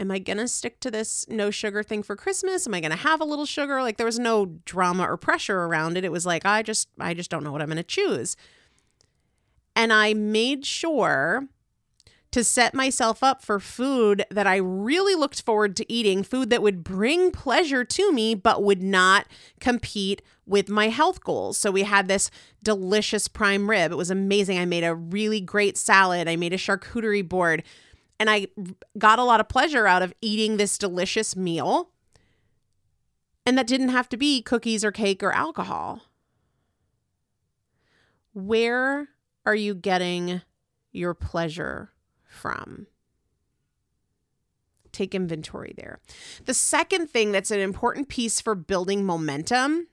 am 0.00 0.10
I 0.10 0.18
going 0.18 0.38
to 0.38 0.48
stick 0.48 0.80
to 0.80 0.90
this 0.90 1.26
no 1.28 1.50
sugar 1.50 1.82
thing 1.82 2.02
for 2.02 2.16
Christmas? 2.16 2.66
Am 2.66 2.74
I 2.74 2.80
going 2.80 2.90
to 2.90 2.96
have 2.96 3.20
a 3.20 3.24
little 3.24 3.46
sugar? 3.46 3.82
Like 3.82 3.96
there 3.96 4.06
was 4.06 4.18
no 4.18 4.46
drama 4.64 5.04
or 5.04 5.16
pressure 5.16 5.60
around 5.60 5.96
it. 5.96 6.04
It 6.04 6.12
was 6.12 6.26
like 6.26 6.44
I 6.44 6.62
just 6.62 6.88
I 6.98 7.14
just 7.14 7.30
don't 7.30 7.44
know 7.44 7.52
what 7.52 7.62
I'm 7.62 7.68
going 7.68 7.76
to 7.76 7.82
choose. 7.82 8.36
And 9.74 9.92
I 9.92 10.14
made 10.14 10.66
sure 10.66 11.48
to 12.32 12.42
set 12.42 12.74
myself 12.74 13.22
up 13.22 13.42
for 13.42 13.60
food 13.60 14.24
that 14.30 14.46
I 14.46 14.56
really 14.56 15.14
looked 15.14 15.42
forward 15.42 15.76
to 15.76 15.92
eating, 15.92 16.22
food 16.22 16.48
that 16.48 16.62
would 16.62 16.82
bring 16.82 17.30
pleasure 17.30 17.84
to 17.84 18.10
me, 18.10 18.34
but 18.34 18.62
would 18.62 18.82
not 18.82 19.26
compete 19.60 20.22
with 20.46 20.70
my 20.70 20.88
health 20.88 21.22
goals. 21.22 21.58
So 21.58 21.70
we 21.70 21.82
had 21.82 22.08
this 22.08 22.30
delicious 22.62 23.28
prime 23.28 23.68
rib. 23.68 23.92
It 23.92 23.96
was 23.96 24.10
amazing. 24.10 24.58
I 24.58 24.64
made 24.64 24.82
a 24.82 24.94
really 24.94 25.42
great 25.42 25.76
salad. 25.76 26.26
I 26.26 26.36
made 26.36 26.54
a 26.54 26.58
charcuterie 26.58 27.28
board, 27.28 27.62
and 28.22 28.30
I 28.30 28.46
got 28.96 29.18
a 29.18 29.24
lot 29.24 29.40
of 29.40 29.48
pleasure 29.48 29.88
out 29.88 30.00
of 30.00 30.14
eating 30.20 30.56
this 30.56 30.78
delicious 30.78 31.34
meal. 31.34 31.90
And 33.44 33.58
that 33.58 33.66
didn't 33.66 33.88
have 33.88 34.08
to 34.10 34.16
be 34.16 34.40
cookies 34.42 34.84
or 34.84 34.92
cake 34.92 35.24
or 35.24 35.32
alcohol. 35.32 36.02
Where 38.32 39.08
are 39.44 39.56
you 39.56 39.74
getting 39.74 40.40
your 40.92 41.14
pleasure 41.14 41.90
from? 42.24 42.86
Take 44.92 45.16
inventory 45.16 45.74
there. 45.76 45.98
The 46.44 46.54
second 46.54 47.10
thing 47.10 47.32
that's 47.32 47.50
an 47.50 47.58
important 47.58 48.08
piece 48.08 48.40
for 48.40 48.54
building 48.54 49.04
momentum 49.04 49.88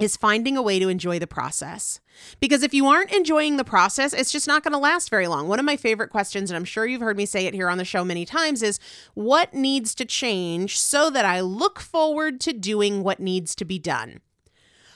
is 0.00 0.16
finding 0.16 0.56
a 0.56 0.62
way 0.62 0.78
to 0.78 0.88
enjoy 0.88 1.18
the 1.18 1.26
process. 1.26 2.00
Because 2.40 2.62
if 2.62 2.74
you 2.74 2.86
aren't 2.86 3.12
enjoying 3.12 3.56
the 3.56 3.64
process, 3.64 4.12
it's 4.12 4.32
just 4.32 4.48
not 4.48 4.64
going 4.64 4.72
to 4.72 4.78
last 4.78 5.10
very 5.10 5.28
long. 5.28 5.46
One 5.46 5.58
of 5.58 5.64
my 5.64 5.76
favorite 5.76 6.10
questions, 6.10 6.50
and 6.50 6.56
I'm 6.56 6.64
sure 6.64 6.86
you've 6.86 7.02
heard 7.02 7.16
me 7.16 7.26
say 7.26 7.46
it 7.46 7.54
here 7.54 7.68
on 7.68 7.78
the 7.78 7.84
show 7.84 8.04
many 8.04 8.24
times, 8.24 8.62
is 8.62 8.80
what 9.14 9.54
needs 9.54 9.94
to 9.96 10.04
change 10.04 10.78
so 10.78 11.10
that 11.10 11.24
I 11.24 11.40
look 11.40 11.78
forward 11.78 12.40
to 12.40 12.52
doing 12.52 13.02
what 13.02 13.20
needs 13.20 13.54
to 13.56 13.64
be 13.64 13.78
done? 13.78 14.20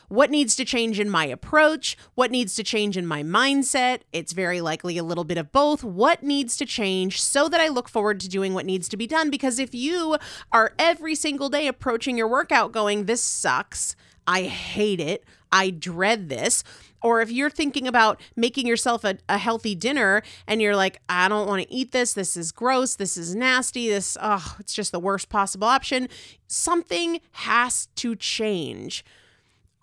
what 0.08 0.30
needs 0.30 0.54
to 0.56 0.64
change 0.64 1.00
in 1.00 1.10
my 1.10 1.24
approach, 1.24 1.96
what 2.14 2.30
needs 2.30 2.54
to 2.54 2.62
change 2.62 2.96
in 2.96 3.06
my 3.06 3.22
mindset. 3.22 4.00
It's 4.12 4.32
very 4.32 4.60
likely 4.60 4.98
a 4.98 5.02
little 5.02 5.24
bit 5.24 5.38
of 5.38 5.52
both. 5.52 5.82
What 5.82 6.22
needs 6.22 6.56
to 6.58 6.66
change 6.66 7.20
so 7.20 7.48
that 7.48 7.60
I 7.60 7.68
look 7.68 7.88
forward 7.88 8.20
to 8.20 8.28
doing 8.28 8.54
what 8.54 8.66
needs 8.66 8.88
to 8.90 8.96
be 8.96 9.06
done? 9.06 9.30
Because 9.30 9.58
if 9.58 9.74
you 9.74 10.16
are 10.52 10.74
every 10.78 11.14
single 11.14 11.48
day 11.48 11.66
approaching 11.66 12.16
your 12.16 12.28
workout 12.28 12.72
going, 12.72 13.06
this 13.06 13.22
sucks, 13.22 13.96
I 14.26 14.42
hate 14.42 15.00
it, 15.00 15.24
I 15.52 15.70
dread 15.70 16.28
this. 16.28 16.64
Or 17.02 17.20
if 17.20 17.30
you're 17.30 17.50
thinking 17.50 17.86
about 17.86 18.18
making 18.34 18.66
yourself 18.66 19.04
a, 19.04 19.18
a 19.28 19.36
healthy 19.36 19.74
dinner 19.74 20.22
and 20.46 20.62
you're 20.62 20.74
like, 20.74 21.00
I 21.08 21.28
don't 21.28 21.46
want 21.46 21.62
to 21.62 21.72
eat 21.72 21.92
this, 21.92 22.14
this 22.14 22.34
is 22.34 22.50
gross, 22.50 22.96
this 22.96 23.18
is 23.18 23.34
nasty, 23.34 23.90
this, 23.90 24.16
oh, 24.22 24.56
it's 24.58 24.74
just 24.74 24.90
the 24.90 24.98
worst 24.98 25.28
possible 25.28 25.68
option, 25.68 26.08
something 26.46 27.20
has 27.32 27.88
to 27.96 28.16
change. 28.16 29.04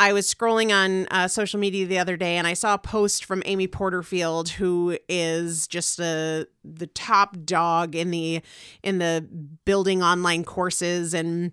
I 0.02 0.14
was 0.14 0.34
scrolling 0.34 0.74
on 0.74 1.06
uh, 1.12 1.28
social 1.28 1.60
media 1.60 1.86
the 1.86 2.00
other 2.00 2.18
day 2.18 2.38
and 2.38 2.48
I 2.48 2.54
saw 2.54 2.74
a 2.74 2.80
post 2.80 3.24
from 3.24 3.44
Amy 3.46 3.68
Porterfield, 3.68 4.50
who 4.50 4.98
is 5.08 5.68
just 5.68 5.98
the 5.98 6.48
the 6.64 6.88
top 6.88 7.38
dog 7.46 7.96
in 7.96 8.10
the 8.10 8.42
in 8.82 8.98
the 8.98 9.28
building 9.64 10.02
online 10.02 10.44
courses 10.44 11.14
and 11.14 11.52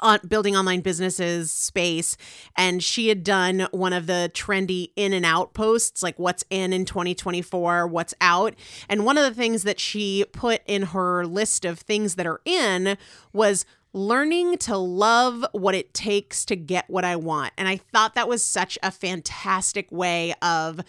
on 0.00 0.18
building 0.26 0.56
online 0.56 0.80
businesses 0.80 1.52
space 1.52 2.16
and 2.56 2.82
she 2.82 3.08
had 3.08 3.22
done 3.24 3.66
one 3.70 3.92
of 3.92 4.06
the 4.06 4.30
trendy 4.34 4.90
in 4.96 5.12
and 5.12 5.24
out 5.24 5.54
posts 5.54 6.02
like 6.02 6.18
what's 6.18 6.44
in 6.50 6.72
in 6.72 6.84
2024 6.84 7.86
what's 7.86 8.14
out 8.20 8.54
and 8.88 9.04
one 9.04 9.16
of 9.16 9.24
the 9.24 9.34
things 9.34 9.62
that 9.62 9.80
she 9.80 10.24
put 10.32 10.60
in 10.66 10.82
her 10.82 11.24
list 11.24 11.64
of 11.64 11.78
things 11.78 12.16
that 12.16 12.26
are 12.26 12.40
in 12.44 12.96
was 13.32 13.64
learning 13.94 14.58
to 14.58 14.76
love 14.76 15.46
what 15.52 15.74
it 15.74 15.94
takes 15.94 16.44
to 16.44 16.56
get 16.56 16.90
what 16.90 17.04
I 17.04 17.14
want. 17.14 17.52
And 17.56 17.68
I 17.68 17.76
thought 17.76 18.16
that 18.16 18.28
was 18.28 18.42
such 18.42 18.76
a 18.82 18.90
fantastic 18.90 19.90
way 19.90 20.34
of 20.42 20.80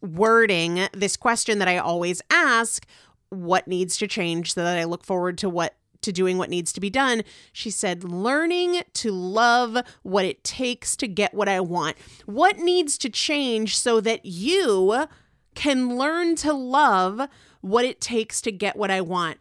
wording 0.00 0.86
this 0.92 1.16
question 1.16 1.58
that 1.58 1.68
I 1.68 1.78
always 1.78 2.22
ask 2.30 2.86
what 3.30 3.66
needs 3.66 3.96
to 3.98 4.06
change 4.06 4.54
so 4.54 4.62
that 4.62 4.78
I 4.78 4.84
look 4.84 5.04
forward 5.04 5.36
to 5.38 5.50
what 5.50 5.74
to 6.04 6.12
doing 6.12 6.38
what 6.38 6.50
needs 6.50 6.72
to 6.72 6.80
be 6.80 6.90
done. 6.90 7.22
She 7.52 7.70
said, 7.70 8.04
learning 8.04 8.82
to 8.94 9.12
love 9.12 9.76
what 10.02 10.24
it 10.24 10.44
takes 10.44 10.96
to 10.96 11.08
get 11.08 11.34
what 11.34 11.48
I 11.48 11.60
want. 11.60 11.96
What 12.26 12.58
needs 12.58 12.96
to 12.98 13.10
change 13.10 13.76
so 13.76 14.00
that 14.00 14.24
you 14.24 15.06
can 15.54 15.96
learn 15.96 16.36
to 16.36 16.52
love 16.52 17.28
what 17.60 17.84
it 17.84 18.00
takes 18.00 18.40
to 18.42 18.52
get 18.52 18.76
what 18.76 18.90
I 18.90 19.00
want? 19.00 19.38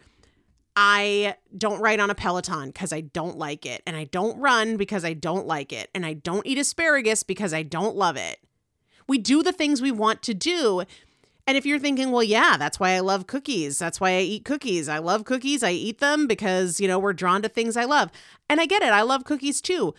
I 0.76 1.36
don't 1.56 1.82
ride 1.82 1.99
on 1.99 2.10
a 2.10 2.15
Peloton 2.15 2.67
because 2.67 2.91
I 2.91 3.02
don't 3.02 3.38
like 3.38 3.65
it. 3.65 3.84
And 3.86 3.95
I 3.95 4.06
don't 4.06 4.39
run 4.39 4.78
because 4.78 5.06
I 5.06 5.13
don't 5.13 5.45
like 5.45 5.71
it. 5.71 5.89
And 5.93 6.06
I 6.06 6.13
don't 6.13 6.47
eat 6.47 6.58
asparagus 6.58 7.23
because 7.23 7.54
I 7.54 7.63
don't 7.63 7.95
love 7.95 8.17
it. 8.17 8.39
We 9.08 9.17
do 9.17 9.43
the 9.43 9.52
things 9.52 9.82
we 9.82 9.91
want 9.91 10.23
to 10.23 10.34
do. 10.34 10.84
And 11.45 11.58
if 11.58 11.65
you're 11.65 11.79
thinking, 11.79 12.12
well, 12.12 12.23
yeah, 12.23 12.56
that's 12.58 12.79
why 12.79 12.91
I 12.91 12.99
love 12.99 13.27
cookies. 13.27 13.77
That's 13.77 13.99
why 13.99 14.12
I 14.12 14.21
eat 14.21 14.45
cookies. 14.45 14.88
I 14.88 14.99
love 14.99 15.25
cookies. 15.25 15.62
I 15.62 15.71
eat 15.71 15.99
them 15.99 16.25
because, 16.25 16.79
you 16.79 16.88
know, 16.88 16.97
we're 16.97 17.13
drawn 17.13 17.41
to 17.41 17.49
things 17.49 17.75
I 17.75 17.84
love. 17.84 18.12
And 18.47 18.62
I 18.62 18.65
get 18.65 18.82
it. 18.82 18.93
I 18.93 19.01
love 19.01 19.25
cookies 19.25 19.62
too. 19.62 19.93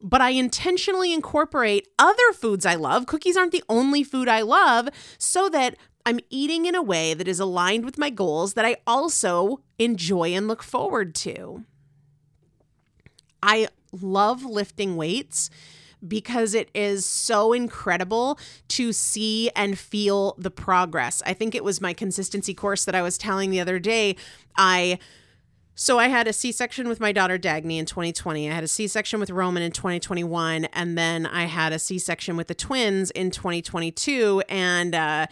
But 0.00 0.22
I 0.22 0.30
intentionally 0.30 1.12
incorporate 1.12 1.88
other 1.98 2.32
foods 2.32 2.64
I 2.64 2.74
love. 2.74 3.06
Cookies 3.06 3.36
aren't 3.36 3.52
the 3.52 3.64
only 3.68 4.02
food 4.02 4.28
I 4.28 4.40
love 4.42 4.88
so 5.18 5.48
that 5.50 5.76
I'm 6.06 6.20
eating 6.30 6.64
in 6.66 6.74
a 6.74 6.82
way 6.82 7.12
that 7.14 7.28
is 7.28 7.40
aligned 7.40 7.84
with 7.84 7.98
my 7.98 8.10
goals 8.10 8.54
that 8.54 8.64
I 8.64 8.76
also 8.86 9.60
enjoy 9.78 10.34
and 10.34 10.48
look 10.48 10.62
forward 10.62 11.14
to. 11.16 11.64
I 13.42 13.68
love 13.92 14.44
lifting 14.44 14.96
weights 14.96 15.50
because 16.06 16.54
it 16.54 16.70
is 16.74 17.06
so 17.06 17.52
incredible 17.52 18.38
to 18.68 18.92
see 18.92 19.50
and 19.56 19.78
feel 19.78 20.34
the 20.38 20.50
progress. 20.50 21.22
I 21.26 21.32
think 21.32 21.54
it 21.54 21.64
was 21.64 21.80
my 21.80 21.92
consistency 21.92 22.54
course 22.54 22.84
that 22.84 22.94
I 22.94 23.02
was 23.02 23.18
telling 23.18 23.50
the 23.50 23.60
other 23.60 23.78
day. 23.78 24.16
I 24.56 24.98
so 25.78 25.98
I 25.98 26.08
had 26.08 26.26
a 26.26 26.32
C-section 26.32 26.88
with 26.88 27.00
my 27.00 27.12
daughter 27.12 27.38
Dagny 27.38 27.78
in 27.78 27.84
2020. 27.84 28.50
I 28.50 28.54
had 28.54 28.64
a 28.64 28.68
C-section 28.68 29.20
with 29.20 29.28
Roman 29.28 29.62
in 29.62 29.72
2021 29.72 30.64
and 30.66 30.96
then 30.96 31.26
I 31.26 31.44
had 31.44 31.74
a 31.74 31.78
C-section 31.78 32.34
with 32.36 32.48
the 32.48 32.54
twins 32.54 33.10
in 33.10 33.30
2022 33.30 34.42
and 34.48 34.94
uh 34.94 35.26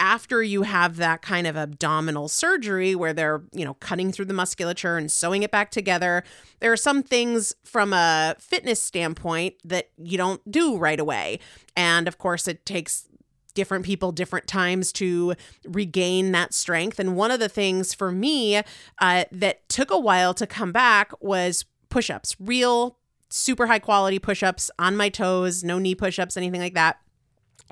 after 0.00 0.42
you 0.42 0.62
have 0.62 0.96
that 0.96 1.22
kind 1.22 1.46
of 1.46 1.56
abdominal 1.56 2.28
surgery 2.28 2.94
where 2.94 3.12
they're, 3.12 3.42
you 3.52 3.64
know, 3.64 3.74
cutting 3.74 4.12
through 4.12 4.26
the 4.26 4.34
musculature 4.34 4.96
and 4.96 5.10
sewing 5.10 5.42
it 5.42 5.50
back 5.50 5.70
together, 5.70 6.22
there 6.60 6.72
are 6.72 6.76
some 6.76 7.02
things 7.02 7.54
from 7.64 7.92
a 7.92 8.36
fitness 8.38 8.80
standpoint 8.80 9.54
that 9.64 9.90
you 9.96 10.16
don't 10.16 10.50
do 10.50 10.76
right 10.76 11.00
away. 11.00 11.38
And 11.76 12.08
of 12.08 12.18
course, 12.18 12.48
it 12.48 12.66
takes 12.66 13.08
different 13.54 13.84
people 13.84 14.12
different 14.12 14.46
times 14.46 14.92
to 14.92 15.34
regain 15.64 16.30
that 16.32 16.54
strength. 16.54 17.00
And 17.00 17.16
one 17.16 17.30
of 17.30 17.40
the 17.40 17.48
things 17.48 17.94
for 17.94 18.12
me 18.12 18.62
uh, 19.00 19.24
that 19.32 19.68
took 19.68 19.90
a 19.90 19.98
while 19.98 20.34
to 20.34 20.46
come 20.46 20.72
back 20.72 21.10
was 21.20 21.64
push 21.88 22.10
ups, 22.10 22.36
real 22.38 22.98
super 23.28 23.66
high 23.66 23.78
quality 23.80 24.18
push 24.18 24.42
ups 24.42 24.70
on 24.78 24.96
my 24.96 25.08
toes, 25.08 25.64
no 25.64 25.78
knee 25.78 25.94
push 25.94 26.18
ups, 26.18 26.36
anything 26.36 26.60
like 26.60 26.74
that. 26.74 26.98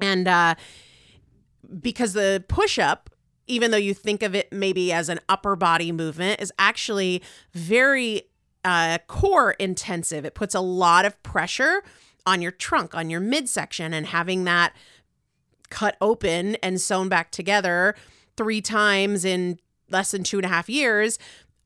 And, 0.01 0.27
uh, 0.27 0.57
because 1.81 2.13
the 2.13 2.45
push 2.49 2.79
up 2.79 3.11
even 3.47 3.71
though 3.71 3.77
you 3.77 3.93
think 3.93 4.23
of 4.23 4.35
it 4.35 4.51
maybe 4.51 4.91
as 4.91 5.11
an 5.11 5.21
upper 5.29 5.55
body 5.55 5.93
movement 5.93 6.41
is 6.41 6.51
actually 6.59 7.23
very 7.53 8.23
uh, 8.65 8.97
core 9.07 9.53
intensive. 9.53 10.25
It 10.25 10.35
puts 10.35 10.55
a 10.55 10.61
lot 10.61 11.05
of 11.05 11.23
pressure 11.23 11.83
on 12.27 12.41
your 12.41 12.51
trunk 12.51 12.95
on 12.95 13.11
your 13.11 13.21
midsection 13.21 13.93
and 13.93 14.07
having 14.07 14.45
that 14.45 14.75
cut 15.71 15.97
open 16.01 16.57
and 16.57 16.81
sewn 16.81 17.09
back 17.09 17.31
together 17.31 17.95
three 18.37 18.61
times 18.61 19.25
in 19.25 19.59
less 19.91 20.11
than 20.11 20.23
two 20.23 20.39
and 20.39 20.47
a 20.47 20.49
half 20.49 20.69
years 20.69 21.19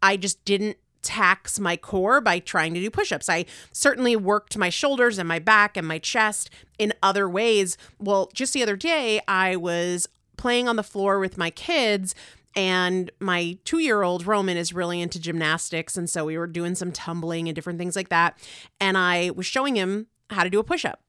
i 0.02 0.16
just 0.16 0.44
didn't 0.44 0.76
tax 1.02 1.58
my 1.58 1.76
core 1.76 2.20
by 2.20 2.38
trying 2.38 2.74
to 2.74 2.80
do 2.80 2.90
push 2.90 3.12
ups. 3.12 3.28
I 3.28 3.46
certainly 3.72 4.16
worked 4.16 4.58
my 4.58 4.70
shoulders 4.70 5.18
and 5.18 5.28
my 5.28 5.38
back 5.38 5.76
and 5.76 5.87
my 5.87 5.98
chest 5.98 6.50
in 6.78 6.92
other 7.02 7.28
ways. 7.28 7.76
Well, 7.98 8.30
just 8.34 8.52
the 8.52 8.62
other 8.62 8.76
day, 8.76 9.20
I 9.28 9.56
was 9.56 10.08
playing 10.37 10.68
on 10.68 10.76
the 10.76 10.82
floor 10.82 11.18
with 11.18 11.38
my 11.38 11.50
kids. 11.50 12.14
And 12.56 13.11
my 13.20 13.58
two 13.64 13.78
year 13.78 14.02
old 14.02 14.26
Roman 14.26 14.56
is 14.56 14.72
really 14.72 15.00
into 15.00 15.20
gymnastics. 15.20 15.96
And 15.96 16.08
so 16.11 16.24
we 16.24 16.38
were 16.38 16.46
doing 16.46 16.74
some 16.74 16.90
tumbling 16.90 17.48
and 17.48 17.54
different 17.54 17.78
things 17.78 17.94
like 17.94 18.08
that. 18.08 18.38
And 18.80 18.96
I 18.98 19.30
was 19.30 19.46
showing 19.46 19.76
him 19.76 20.06
how 20.30 20.44
to 20.44 20.50
do 20.50 20.58
a 20.58 20.64
push 20.64 20.84
up. 20.84 21.00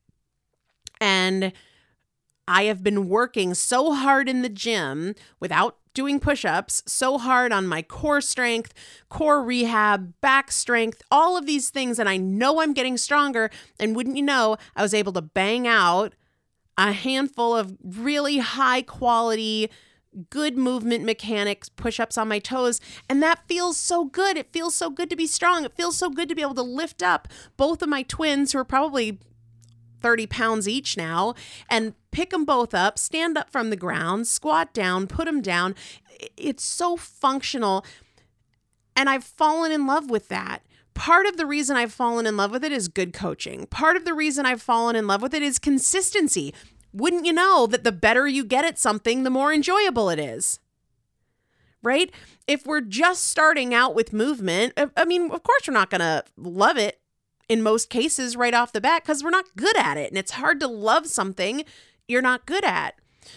And 1.02 1.54
I 2.50 2.64
have 2.64 2.84
been 2.84 3.08
working 3.08 3.54
so 3.54 3.94
hard 3.94 4.28
in 4.28 4.42
the 4.42 4.50
gym 4.50 5.14
without 5.40 5.78
doing 5.94 6.20
push 6.20 6.44
ups, 6.44 6.82
so 6.88 7.20
hard 7.20 7.52
on 7.52 7.68
my 7.68 7.84
core 7.84 8.22
strength, 8.22 8.74
core 9.08 9.44
rehab, 9.44 10.14
back 10.20 10.52
strength, 10.52 11.04
all 11.12 11.38
of 11.38 11.46
these 11.46 11.70
things. 11.70 12.00
And 12.00 12.10
I 12.10 12.18
know 12.18 12.60
I'm 12.60 12.74
getting 12.74 12.98
stronger. 12.98 13.52
And 13.80 13.96
wouldn't 13.96 14.18
you 14.18 14.24
know, 14.24 14.58
I 14.76 14.82
was 14.82 14.96
able 14.96 15.14
to 15.14 15.22
bang 15.22 15.68
out 15.68 16.16
a 16.76 16.92
handful 16.92 17.56
of 17.56 17.78
really 17.84 18.40
high 18.40 18.82
quality 18.82 19.70
good 20.32 20.58
movement 20.58 21.06
mechanics, 21.06 21.70
push 21.70 22.00
ups 22.00 22.18
on 22.18 22.28
my 22.28 22.40
toes. 22.40 22.82
And 23.08 23.22
that 23.22 23.48
feels 23.48 23.78
so 23.78 24.06
good. 24.06 24.38
It 24.38 24.52
feels 24.52 24.74
so 24.74 24.90
good 24.90 25.10
to 25.12 25.16
be 25.16 25.28
strong. 25.28 25.66
It 25.66 25.76
feels 25.76 25.98
so 25.98 26.10
good 26.10 26.28
to 26.30 26.36
be 26.36 26.42
able 26.42 26.56
to 26.56 26.64
lift 26.64 27.04
up 27.04 27.28
both 27.58 27.84
of 27.84 27.90
my 27.90 28.02
twins, 28.02 28.52
who 28.54 28.58
are 28.58 28.66
probably 28.66 29.20
30 30.02 30.28
pounds 30.28 30.68
each 30.68 30.98
now, 30.98 31.34
and 31.70 31.94
pick 32.12 32.32
them 32.32 32.46
both 32.46 32.74
up, 32.74 32.98
stand 32.98 33.38
up 33.38 33.50
from 33.50 33.70
the 33.70 33.76
ground, 33.76 34.28
squat 34.28 34.74
down, 34.74 35.08
put 35.08 35.26
them 35.26 35.42
down. 35.42 35.76
It's 36.38 36.64
so 36.64 36.98
functional. 36.98 37.86
And 38.96 39.10
I've 39.10 39.24
fallen 39.24 39.72
in 39.72 39.86
love 39.86 40.10
with 40.10 40.28
that. 40.30 40.64
Part 40.94 41.26
of 41.26 41.38
the 41.38 41.46
reason 41.46 41.78
I've 41.78 41.94
fallen 41.94 42.26
in 42.26 42.36
love 42.36 42.52
with 42.52 42.66
it 42.66 42.74
is 42.74 42.90
good 42.90 43.14
coaching. 43.14 43.68
Part 43.68 43.96
of 43.96 44.04
the 44.04 44.14
reason 44.14 44.46
I've 44.46 44.62
fallen 44.62 44.96
in 44.98 45.08
love 45.08 45.22
with 45.22 45.34
it 45.34 45.42
is 45.42 45.58
consistency 45.58 46.54
wouldn't 46.94 47.26
you 47.26 47.34
know 47.34 47.68
that 47.68 47.84
the 47.84 47.92
better 47.92 48.28
you 48.28 48.44
get 48.44 48.66
at 48.66 48.80
something, 48.80 49.24
the 49.24 49.30
more 49.30 49.54
enjoyable 49.54 50.10
it 50.10 50.20
is? 50.20 50.60
Right? 51.82 52.12
If 52.48 52.66
we're 52.66 52.82
just 52.82 53.26
starting 53.26 53.74
out 53.74 53.96
with 53.96 54.12
movement, 54.12 54.74
uh, 54.76 54.88
I 54.98 55.06
mean, 55.06 55.32
of 55.32 55.44
course, 55.44 55.68
we're 55.68 55.74
not 55.74 55.90
going 55.90 56.02
to 56.02 56.24
love 56.36 56.78
it 56.78 57.00
in 57.50 57.64
most 57.64 57.90
cases 57.90 58.38
right 58.38 58.54
off 58.54 58.72
the 58.72 58.80
bat 58.80 59.04
because 59.04 59.24
we're 59.24 59.32
not 59.32 59.56
good 59.58 59.78
at 59.78 59.98
it. 59.98 60.10
And 60.10 60.18
it's 60.18 60.32
hard 60.32 60.60
to 60.62 60.68
love 60.68 61.08
something 61.08 61.66
you're 62.08 62.22
not 62.22 62.46
good 62.46 62.64
at. 62.64 62.96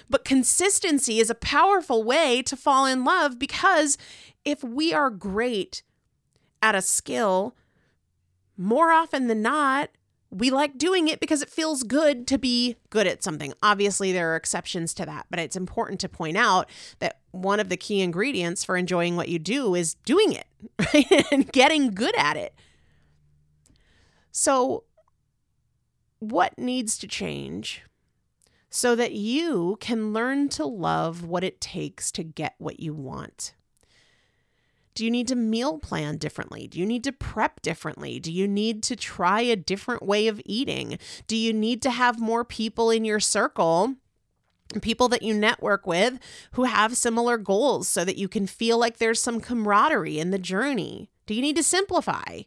But 0.09 0.25
consistency 0.25 1.19
is 1.19 1.31
a 1.31 1.35
powerful 1.35 2.05
way 2.05 2.43
to 2.43 2.57
fall 2.57 2.87
in 2.87 3.05
love 3.05 3.39
because 3.39 3.99
if 4.45 4.63
we 4.63 4.93
are 4.93 5.11
great 5.11 5.83
at 6.61 6.75
a 6.75 6.83
skill, 6.83 7.57
more 8.57 8.91
often 8.91 9.27
than 9.27 9.43
not, 9.43 9.91
we 10.31 10.51
like 10.51 10.79
doing 10.79 11.09
it 11.09 11.21
because 11.21 11.43
it 11.43 11.51
feels 11.51 11.83
good 11.83 12.27
to 12.27 12.39
be 12.39 12.77
good 12.89 13.07
at 13.07 13.23
something. 13.23 13.53
Obviously, 13.63 14.13
there 14.13 14.33
are 14.33 14.37
exceptions 14.37 14.95
to 14.95 15.05
that, 15.05 15.27
but 15.29 15.39
it's 15.39 15.57
important 15.57 16.01
to 16.01 16.09
point 16.09 16.39
out 16.39 16.71
that 17.01 17.19
one 17.33 17.61
of 17.61 17.69
the 17.69 17.77
key 17.77 18.01
ingredients 18.01 18.65
for 18.65 18.77
enjoying 18.77 19.15
what 19.15 19.29
you 19.29 19.39
do 19.39 19.75
is 19.75 19.95
doing 20.07 20.33
it 20.33 20.47
right? 20.95 21.27
and 21.31 21.53
getting 21.53 21.91
good 21.91 22.15
at 22.17 22.37
it. 22.37 22.55
So, 24.33 24.85
what 26.19 26.59
needs 26.59 26.97
to 26.99 27.07
change 27.07 27.83
so 28.71 28.97
that 28.97 29.13
you 29.13 29.77
can 29.81 30.15
learn 30.15 30.49
to 30.49 30.65
love 30.65 31.23
what 31.23 31.45
it 31.45 31.61
takes 31.61 32.11
to 32.13 32.25
get 32.25 32.55
what 32.57 32.81
you 32.81 32.95
want? 32.95 33.55
Do 34.95 35.05
you 35.05 35.11
need 35.11 35.29
to 35.29 35.37
meal 35.37 35.79
plan 35.79 36.17
differently? 36.17 36.67
Do 36.67 36.79
you 36.79 36.87
need 36.87 37.05
to 37.05 37.13
prep 37.13 37.61
differently? 37.63 38.19
Do 38.19 38.33
you 38.33 38.49
need 38.49 38.83
to 38.85 38.97
try 38.97 39.41
a 39.43 39.57
different 39.57 40.03
way 40.03 40.29
of 40.29 40.41
eating? 40.45 40.99
Do 41.27 41.37
you 41.37 41.53
need 41.53 41.83
to 41.83 41.91
have 41.91 42.21
more 42.21 42.45
people 42.45 42.91
in 42.91 43.05
your 43.05 43.21
circle? 43.21 43.97
People 44.81 45.09
that 45.09 45.23
you 45.23 45.35
network 45.35 45.87
with 45.87 46.19
who 46.53 46.65
have 46.65 46.97
similar 46.97 47.37
goals 47.37 47.89
so 47.89 48.05
that 48.05 48.17
you 48.17 48.29
can 48.29 48.47
feel 48.47 48.79
like 48.79 48.97
there's 48.97 49.21
some 49.21 49.41
camaraderie 49.41 50.19
in 50.19 50.31
the 50.31 50.39
journey? 50.39 51.11
Do 51.27 51.35
you 51.35 51.43
need 51.43 51.57
to 51.57 51.63
simplify? 51.63 52.43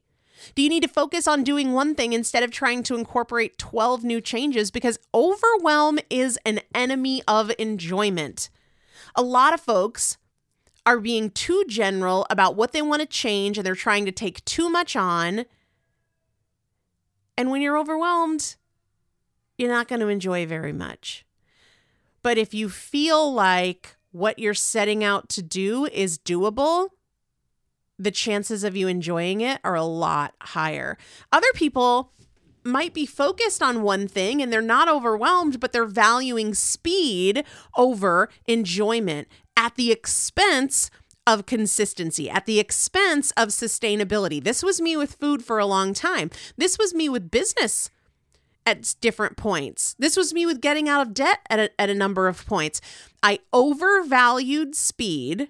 Do 0.53 0.61
you 0.61 0.69
need 0.69 0.83
to 0.83 0.89
focus 0.89 1.27
on 1.27 1.43
doing 1.43 1.73
one 1.73 1.95
thing 1.95 2.13
instead 2.13 2.43
of 2.43 2.51
trying 2.51 2.83
to 2.83 2.95
incorporate 2.95 3.57
12 3.57 4.03
new 4.03 4.21
changes? 4.21 4.71
Because 4.71 4.99
overwhelm 5.13 5.99
is 6.09 6.37
an 6.45 6.61
enemy 6.73 7.23
of 7.27 7.51
enjoyment. 7.57 8.49
A 9.15 9.23
lot 9.23 9.53
of 9.53 9.61
folks 9.61 10.17
are 10.85 10.99
being 10.99 11.31
too 11.31 11.63
general 11.67 12.27
about 12.29 12.55
what 12.55 12.71
they 12.71 12.81
want 12.81 13.01
to 13.01 13.07
change 13.07 13.57
and 13.57 13.65
they're 13.65 13.75
trying 13.75 14.05
to 14.05 14.11
take 14.11 14.45
too 14.45 14.69
much 14.69 14.95
on. 14.95 15.45
And 17.37 17.49
when 17.49 17.61
you're 17.61 17.77
overwhelmed, 17.77 18.55
you're 19.57 19.71
not 19.71 19.87
going 19.87 20.01
to 20.01 20.07
enjoy 20.07 20.45
very 20.45 20.73
much. 20.73 21.25
But 22.21 22.37
if 22.37 22.53
you 22.53 22.69
feel 22.69 23.33
like 23.33 23.95
what 24.11 24.39
you're 24.39 24.53
setting 24.53 25.03
out 25.03 25.29
to 25.29 25.41
do 25.41 25.85
is 25.85 26.17
doable, 26.17 26.89
the 27.97 28.11
chances 28.11 28.63
of 28.63 28.75
you 28.75 28.87
enjoying 28.87 29.41
it 29.41 29.59
are 29.63 29.75
a 29.75 29.83
lot 29.83 30.33
higher. 30.41 30.97
Other 31.31 31.51
people 31.53 32.11
might 32.63 32.93
be 32.93 33.05
focused 33.05 33.61
on 33.61 33.83
one 33.83 34.07
thing 34.07 34.41
and 34.41 34.51
they're 34.51 34.61
not 34.61 34.89
overwhelmed, 34.89 35.59
but 35.59 35.71
they're 35.71 35.85
valuing 35.85 36.53
speed 36.53 37.43
over 37.77 38.29
enjoyment 38.47 39.27
at 39.55 39.75
the 39.75 39.91
expense 39.91 40.89
of 41.27 41.45
consistency, 41.45 42.29
at 42.29 42.45
the 42.45 42.59
expense 42.59 43.31
of 43.31 43.49
sustainability. 43.49 44.43
This 44.43 44.63
was 44.63 44.81
me 44.81 44.97
with 44.97 45.15
food 45.15 45.43
for 45.43 45.59
a 45.59 45.65
long 45.65 45.93
time. 45.93 46.29
This 46.57 46.77
was 46.77 46.93
me 46.93 47.09
with 47.09 47.31
business 47.31 47.89
at 48.65 48.95
different 48.99 49.37
points. 49.37 49.95
This 49.97 50.17
was 50.17 50.33
me 50.33 50.45
with 50.45 50.61
getting 50.61 50.89
out 50.89 51.05
of 51.05 51.13
debt 51.13 51.39
at 51.49 51.59
a, 51.59 51.81
at 51.81 51.89
a 51.89 51.95
number 51.95 52.27
of 52.27 52.45
points. 52.45 52.81
I 53.21 53.39
overvalued 53.53 54.75
speed 54.75 55.49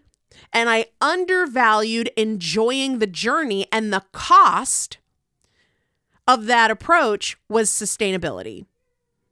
and 0.54 0.70
I 0.70 0.86
undervalued 1.02 2.10
enjoying 2.18 3.00
the 3.00 3.08
journey, 3.08 3.68
and 3.72 3.92
the 3.92 4.04
cost 4.12 4.98
of 6.28 6.46
that 6.46 6.72
approach 6.72 7.38
was 7.50 7.70
sustainability, 7.70 8.66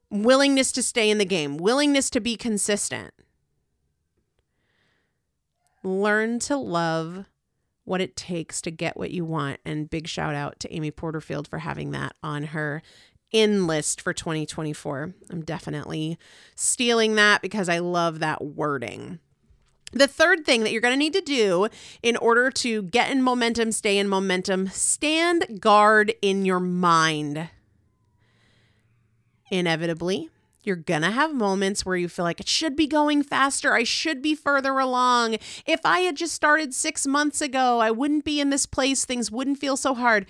willingness 0.10 0.72
to 0.74 0.84
stay 0.84 1.10
in 1.10 1.18
the 1.18 1.26
game, 1.26 1.58
willingness 1.58 2.10
to 2.12 2.20
be 2.20 2.36
consistent 2.36 3.14
learn 5.84 6.40
to 6.40 6.58
love 6.58 7.26
what 7.84 8.02
it 8.02 8.16
takes 8.16 8.62
to 8.62 8.72
get 8.72 8.98
what 8.98 9.12
you 9.12 9.26
want. 9.26 9.60
And 9.66 9.90
big 9.90 10.08
shout 10.08 10.34
out 10.34 10.60
to 10.62 10.74
Amy 10.74 10.92
Porterfield 10.92 11.48
for 11.48 11.60
having 11.60 11.92
that 11.92 12.16
on 12.24 12.44
her 12.46 12.82
in 13.32 13.68
list 13.68 14.00
for 14.00 14.14
2024. 14.14 15.14
I'm 15.30 15.44
definitely 15.44 16.18
stealing 16.56 17.16
that 17.16 17.42
because 17.42 17.68
I 17.68 17.80
love 17.80 18.20
that 18.20 18.44
wording. 18.44 19.20
The 19.94 20.08
third 20.08 20.46
thing 20.46 20.64
that 20.64 20.72
you're 20.72 20.82
going 20.82 20.94
to 20.94 20.98
need 20.98 21.14
to 21.14 21.22
do 21.22 21.68
in 22.02 22.18
order 22.18 22.50
to 22.52 22.84
get 22.84 23.12
in 23.12 23.22
momentum, 23.22 23.72
stay 23.72 23.98
in 23.98 24.10
momentum, 24.10 24.68
stand 24.68 25.62
guard 25.62 26.14
in 26.22 26.46
your 26.46 26.60
mind. 26.60 27.50
Inevitably, 29.52 30.30
you're 30.64 30.76
gonna 30.76 31.12
have 31.12 31.36
moments 31.36 31.86
where 31.86 31.98
you 31.98 32.08
feel 32.08 32.24
like 32.24 32.40
it 32.40 32.48
should 32.48 32.76
be 32.76 32.88
going 32.88 33.22
faster. 33.22 33.74
I 33.74 33.84
should 33.84 34.22
be 34.22 34.34
further 34.34 34.80
along. 34.80 35.36
If 35.66 35.82
I 35.86 36.00
had 36.00 36.16
just 36.16 36.34
started 36.34 36.74
six 36.74 37.06
months 37.06 37.42
ago, 37.42 37.80
I 37.80 37.92
wouldn't 37.92 38.26
be 38.26 38.40
in 38.40 38.50
this 38.50 38.66
place. 38.66 39.06
Things 39.06 39.30
wouldn't 39.30 39.60
feel 39.60 39.78
so 39.78 39.94
hard. 39.94 40.26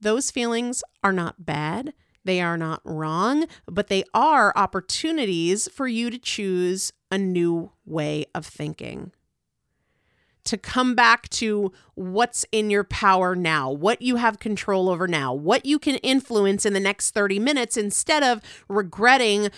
Those 0.00 0.30
feelings 0.30 0.82
are 1.04 1.12
not 1.12 1.44
bad. 1.44 1.92
They 2.24 2.40
are 2.40 2.56
not 2.56 2.80
wrong, 2.84 3.46
but 3.66 3.88
they 3.88 4.04
are 4.14 4.52
opportunities 4.56 5.68
for 5.68 5.86
you 5.86 6.10
to 6.10 6.18
choose 6.18 6.92
a 7.12 7.18
new 7.18 7.70
way 7.84 8.24
of 8.34 8.44
thinking 8.44 9.12
to 10.44 10.56
come 10.56 10.94
back 10.94 11.28
to 11.28 11.72
what's 11.94 12.44
in 12.50 12.70
your 12.70 12.84
power 12.84 13.36
now, 13.36 13.70
what 13.70 14.02
you 14.02 14.16
have 14.16 14.38
control 14.40 14.88
over 14.88 15.06
now, 15.06 15.32
what 15.32 15.64
you 15.64 15.78
can 15.78 15.96
influence 15.96 16.66
in 16.66 16.72
the 16.72 16.80
next 16.80 17.12
30 17.12 17.38
minutes 17.38 17.76
instead 17.76 18.24
of 18.24 18.40
regretting 18.68 19.50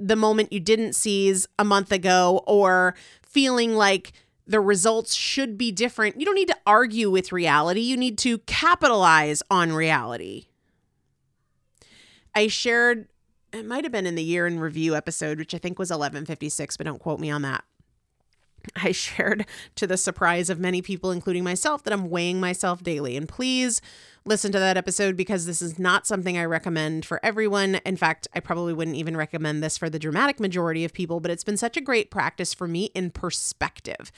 the 0.00 0.16
moment 0.16 0.52
you 0.52 0.58
didn't 0.58 0.94
seize 0.94 1.46
a 1.58 1.64
month 1.64 1.92
ago 1.92 2.42
or 2.46 2.96
feeling 3.22 3.76
like 3.76 4.12
the 4.46 4.60
results 4.60 5.14
should 5.14 5.56
be 5.56 5.70
different. 5.70 6.18
You 6.18 6.26
don't 6.26 6.34
need 6.34 6.48
to 6.48 6.58
argue 6.66 7.10
with 7.10 7.30
reality, 7.30 7.80
you 7.80 7.96
need 7.96 8.18
to 8.18 8.38
capitalize 8.38 9.42
on 9.50 9.72
reality. 9.72 10.46
I 12.34 12.48
shared 12.48 13.06
it 13.54 13.66
might 13.66 13.84
have 13.84 13.92
been 13.92 14.06
in 14.06 14.14
the 14.14 14.22
year 14.22 14.46
in 14.46 14.60
review 14.60 14.94
episode, 14.96 15.38
which 15.38 15.54
I 15.54 15.58
think 15.58 15.78
was 15.78 15.90
1156, 15.90 16.76
but 16.76 16.86
don't 16.86 16.98
quote 16.98 17.20
me 17.20 17.30
on 17.30 17.42
that. 17.42 17.64
I 18.76 18.92
shared 18.92 19.46
to 19.76 19.86
the 19.86 19.96
surprise 19.96 20.50
of 20.50 20.58
many 20.58 20.82
people, 20.82 21.10
including 21.10 21.44
myself, 21.44 21.82
that 21.84 21.92
I'm 21.92 22.10
weighing 22.10 22.40
myself 22.40 22.82
daily. 22.82 23.16
And 23.16 23.28
please 23.28 23.80
listen 24.26 24.52
to 24.52 24.58
that 24.58 24.76
episode 24.76 25.16
because 25.16 25.44
this 25.44 25.60
is 25.60 25.78
not 25.78 26.06
something 26.06 26.38
I 26.38 26.44
recommend 26.44 27.04
for 27.04 27.20
everyone. 27.22 27.76
In 27.84 27.96
fact, 27.96 28.26
I 28.34 28.40
probably 28.40 28.72
wouldn't 28.72 28.96
even 28.96 29.16
recommend 29.16 29.62
this 29.62 29.76
for 29.76 29.90
the 29.90 29.98
dramatic 29.98 30.40
majority 30.40 30.84
of 30.84 30.94
people, 30.94 31.20
but 31.20 31.30
it's 31.30 31.44
been 31.44 31.58
such 31.58 31.76
a 31.76 31.82
great 31.82 32.10
practice 32.10 32.54
for 32.54 32.66
me 32.66 32.86
in 32.94 33.10
perspective. 33.10 34.10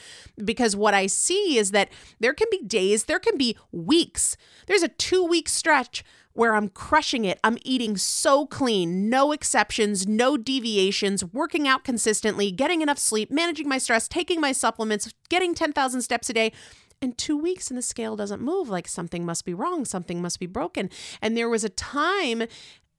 Because 0.43 0.77
what 0.77 0.95
I 0.95 1.09
see 1.09 1.59
is 1.59 1.73
that 1.73 1.89
there 2.21 2.35
can 2.35 2.49
be 2.51 2.63
days, 2.63 3.05
there 3.05 3.19
can 3.19 3.37
be 3.37 3.57
weeks, 3.73 4.37
there's 4.67 4.83
a 4.83 4.89
two 4.89 5.25
week 5.25 5.49
stretch 5.49 6.05
where 6.37 6.55
I'm 6.55 6.69
crushing 6.69 7.25
it. 7.25 7.41
I'm 7.43 7.59
eating 7.65 7.97
so 7.97 8.47
clean, 8.47 9.09
no 9.09 9.33
exceptions, 9.33 10.07
no 10.07 10.37
deviations, 10.37 11.25
working 11.25 11.67
out 11.67 11.83
consistently, 11.83 12.51
getting 12.51 12.83
enough 12.83 12.99
sleep, 12.99 13.31
managing 13.31 13.69
my 13.69 13.79
stress, 13.79 14.07
taking 14.07 14.41
my 14.41 14.53
supplements, 14.53 15.13
getting 15.29 15.55
10,000 15.55 16.03
steps 16.03 16.29
a 16.29 16.33
day. 16.33 16.53
And 17.01 17.17
two 17.17 17.37
weeks 17.37 17.71
and 17.71 17.77
the 17.77 17.83
scale 17.83 18.17
doesn't 18.17 18.41
move, 18.41 18.69
like 18.69 18.89
something 18.89 19.25
must 19.25 19.45
be 19.45 19.55
wrong, 19.55 19.85
something 19.85 20.21
must 20.21 20.41
be 20.41 20.47
broken. 20.47 20.91
And 21.21 21.37
there 21.37 21.49
was 21.49 21.65
a 21.65 21.69
time 21.69 22.45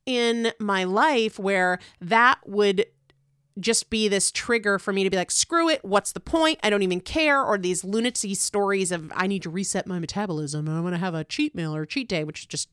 in 0.05 0.51
my 0.59 0.83
life 0.83 1.37
where 1.37 1.79
that 1.99 2.39
would 2.45 2.85
just 3.59 3.89
be 3.89 4.07
this 4.07 4.31
trigger 4.31 4.79
for 4.79 4.93
me 4.93 5.03
to 5.03 5.09
be 5.09 5.17
like, 5.17 5.31
screw 5.31 5.69
it, 5.69 5.83
what's 5.83 6.11
the 6.11 6.19
point? 6.19 6.59
I 6.63 6.69
don't 6.69 6.83
even 6.83 7.01
care. 7.01 7.43
Or 7.43 7.57
these 7.57 7.83
lunacy 7.83 8.35
stories 8.35 8.91
of 8.91 9.11
I 9.15 9.27
need 9.27 9.43
to 9.43 9.49
reset 9.49 9.87
my 9.87 9.99
metabolism 9.99 10.67
and 10.67 10.77
I 10.77 10.81
want 10.81 10.93
to 10.93 10.99
have 10.99 11.15
a 11.15 11.23
cheat 11.23 11.55
meal 11.55 11.75
or 11.75 11.85
cheat 11.85 12.07
day, 12.07 12.23
which 12.23 12.41
is 12.41 12.45
just 12.45 12.69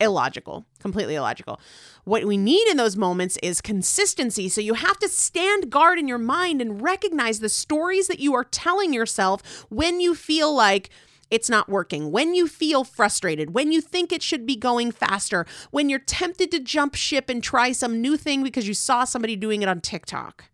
illogical, 0.00 0.66
completely 0.80 1.14
illogical. 1.14 1.60
What 2.04 2.24
we 2.24 2.36
need 2.36 2.68
in 2.68 2.76
those 2.76 2.96
moments 2.96 3.38
is 3.42 3.60
consistency. 3.60 4.48
So 4.48 4.60
you 4.60 4.74
have 4.74 4.98
to 4.98 5.08
stand 5.08 5.70
guard 5.70 5.98
in 5.98 6.08
your 6.08 6.18
mind 6.18 6.60
and 6.60 6.82
recognize 6.82 7.40
the 7.40 7.48
stories 7.48 8.08
that 8.08 8.20
you 8.20 8.34
are 8.34 8.44
telling 8.44 8.92
yourself 8.92 9.66
when 9.70 10.00
you 10.00 10.14
feel 10.14 10.54
like 10.54 10.90
it's 11.30 11.48
not 11.48 11.68
working, 11.68 12.12
when 12.12 12.34
you 12.34 12.46
feel 12.46 12.84
frustrated, 12.84 13.54
when 13.54 13.72
you 13.72 13.80
think 13.80 14.12
it 14.12 14.22
should 14.22 14.46
be 14.46 14.56
going 14.56 14.92
faster, 14.92 15.46
when 15.70 15.88
you're 15.88 15.98
tempted 15.98 16.50
to 16.50 16.60
jump 16.60 16.94
ship 16.94 17.28
and 17.28 17.42
try 17.42 17.72
some 17.72 18.00
new 18.00 18.16
thing 18.16 18.42
because 18.42 18.68
you 18.68 18.74
saw 18.74 19.04
somebody 19.04 19.34
doing 19.34 19.62
it 19.62 19.68
on 19.68 19.80
TikTok. 19.80 20.44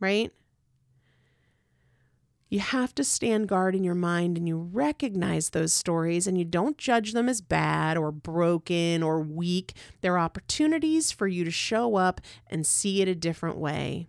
Right? 0.00 0.32
You 2.54 2.60
have 2.60 2.94
to 2.94 3.02
stand 3.02 3.48
guard 3.48 3.74
in 3.74 3.82
your 3.82 3.96
mind 3.96 4.38
and 4.38 4.46
you 4.46 4.56
recognize 4.56 5.50
those 5.50 5.72
stories 5.72 6.28
and 6.28 6.38
you 6.38 6.44
don't 6.44 6.78
judge 6.78 7.12
them 7.12 7.28
as 7.28 7.40
bad 7.40 7.96
or 7.96 8.12
broken 8.12 9.02
or 9.02 9.18
weak. 9.18 9.72
They're 10.02 10.20
opportunities 10.20 11.10
for 11.10 11.26
you 11.26 11.42
to 11.42 11.50
show 11.50 11.96
up 11.96 12.20
and 12.46 12.64
see 12.64 13.02
it 13.02 13.08
a 13.08 13.14
different 13.16 13.58
way. 13.58 14.06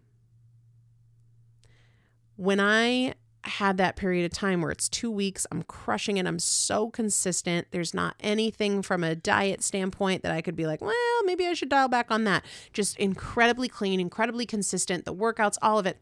When 2.35 2.59
I 2.59 3.15
had 3.45 3.77
that 3.77 3.95
period 3.95 4.31
of 4.31 4.37
time 4.37 4.61
where 4.61 4.69
it's 4.69 4.89
two 4.89 5.09
weeks, 5.09 5.47
I'm 5.51 5.63
crushing 5.63 6.17
it. 6.17 6.27
I'm 6.27 6.37
so 6.37 6.91
consistent. 6.91 7.69
There's 7.71 7.95
not 7.95 8.13
anything 8.19 8.83
from 8.83 9.03
a 9.03 9.15
diet 9.15 9.63
standpoint 9.63 10.21
that 10.21 10.31
I 10.31 10.43
could 10.43 10.55
be 10.55 10.67
like, 10.67 10.81
well, 10.81 11.23
maybe 11.23 11.47
I 11.47 11.55
should 11.55 11.69
dial 11.69 11.87
back 11.87 12.11
on 12.11 12.25
that. 12.25 12.45
Just 12.73 12.95
incredibly 12.97 13.69
clean, 13.69 13.99
incredibly 13.99 14.45
consistent. 14.45 15.05
The 15.05 15.15
workouts, 15.15 15.57
all 15.63 15.79
of 15.79 15.87
it. 15.87 15.97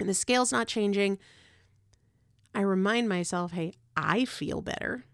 And 0.00 0.08
the 0.08 0.14
scale's 0.14 0.50
not 0.50 0.66
changing. 0.66 1.20
I 2.54 2.62
remind 2.62 3.08
myself, 3.08 3.52
hey, 3.52 3.74
I 3.96 4.24
feel 4.24 4.60
better. 4.60 5.04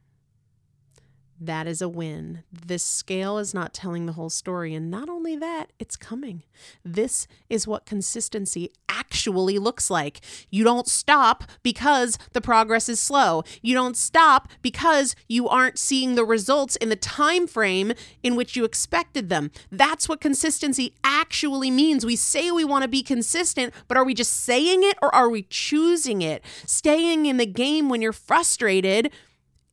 That 1.38 1.66
is 1.66 1.82
a 1.82 1.88
win. 1.88 2.44
This 2.50 2.82
scale 2.82 3.36
is 3.38 3.52
not 3.52 3.74
telling 3.74 4.06
the 4.06 4.12
whole 4.12 4.30
story. 4.30 4.74
And 4.74 4.90
not 4.90 5.10
only 5.10 5.36
that, 5.36 5.70
it's 5.78 5.96
coming. 5.96 6.44
This 6.82 7.26
is 7.50 7.68
what 7.68 7.84
consistency 7.84 8.70
actually 8.88 9.58
looks 9.58 9.90
like. 9.90 10.20
You 10.50 10.64
don't 10.64 10.88
stop 10.88 11.44
because 11.62 12.18
the 12.32 12.40
progress 12.40 12.88
is 12.88 13.00
slow. 13.00 13.44
You 13.60 13.74
don't 13.74 13.98
stop 13.98 14.48
because 14.62 15.14
you 15.28 15.46
aren't 15.46 15.78
seeing 15.78 16.14
the 16.14 16.24
results 16.24 16.76
in 16.76 16.88
the 16.88 16.96
time 16.96 17.46
frame 17.46 17.92
in 18.22 18.34
which 18.34 18.56
you 18.56 18.64
expected 18.64 19.28
them. 19.28 19.50
That's 19.70 20.08
what 20.08 20.22
consistency 20.22 20.94
actually 21.04 21.70
means. 21.70 22.06
We 22.06 22.16
say 22.16 22.50
we 22.50 22.64
want 22.64 22.82
to 22.82 22.88
be 22.88 23.02
consistent, 23.02 23.74
but 23.88 23.98
are 23.98 24.04
we 24.04 24.14
just 24.14 24.32
saying 24.32 24.82
it 24.82 24.96
or 25.02 25.14
are 25.14 25.28
we 25.28 25.42
choosing 25.42 26.22
it? 26.22 26.42
Staying 26.64 27.26
in 27.26 27.36
the 27.36 27.46
game 27.46 27.90
when 27.90 28.00
you're 28.00 28.12
frustrated 28.12 29.10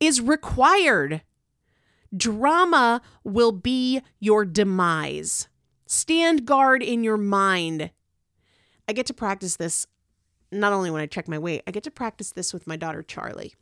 is 0.02 0.20
required. 0.20 1.22
Drama 2.16 3.02
will 3.24 3.52
be 3.52 4.02
your 4.20 4.46
demise. 4.46 5.48
Stand 5.86 6.46
guard 6.46 6.84
in 6.84 7.04
your 7.04 7.18
mind. 7.18 7.92
I 8.88 8.94
get 8.94 9.06
to 9.08 9.14
practice 9.14 9.56
this 9.56 9.88
not 10.54 10.74
only 10.74 10.92
when 10.92 11.02
I 11.02 11.08
check 11.08 11.28
my 11.28 11.40
weight, 11.40 11.64
I 11.68 11.72
get 11.72 11.84
to 11.84 11.92
practice 11.92 12.32
this 12.32 12.54
with 12.54 12.68
my 12.68 12.78
daughter, 12.78 13.02
Charlie. 13.04 13.56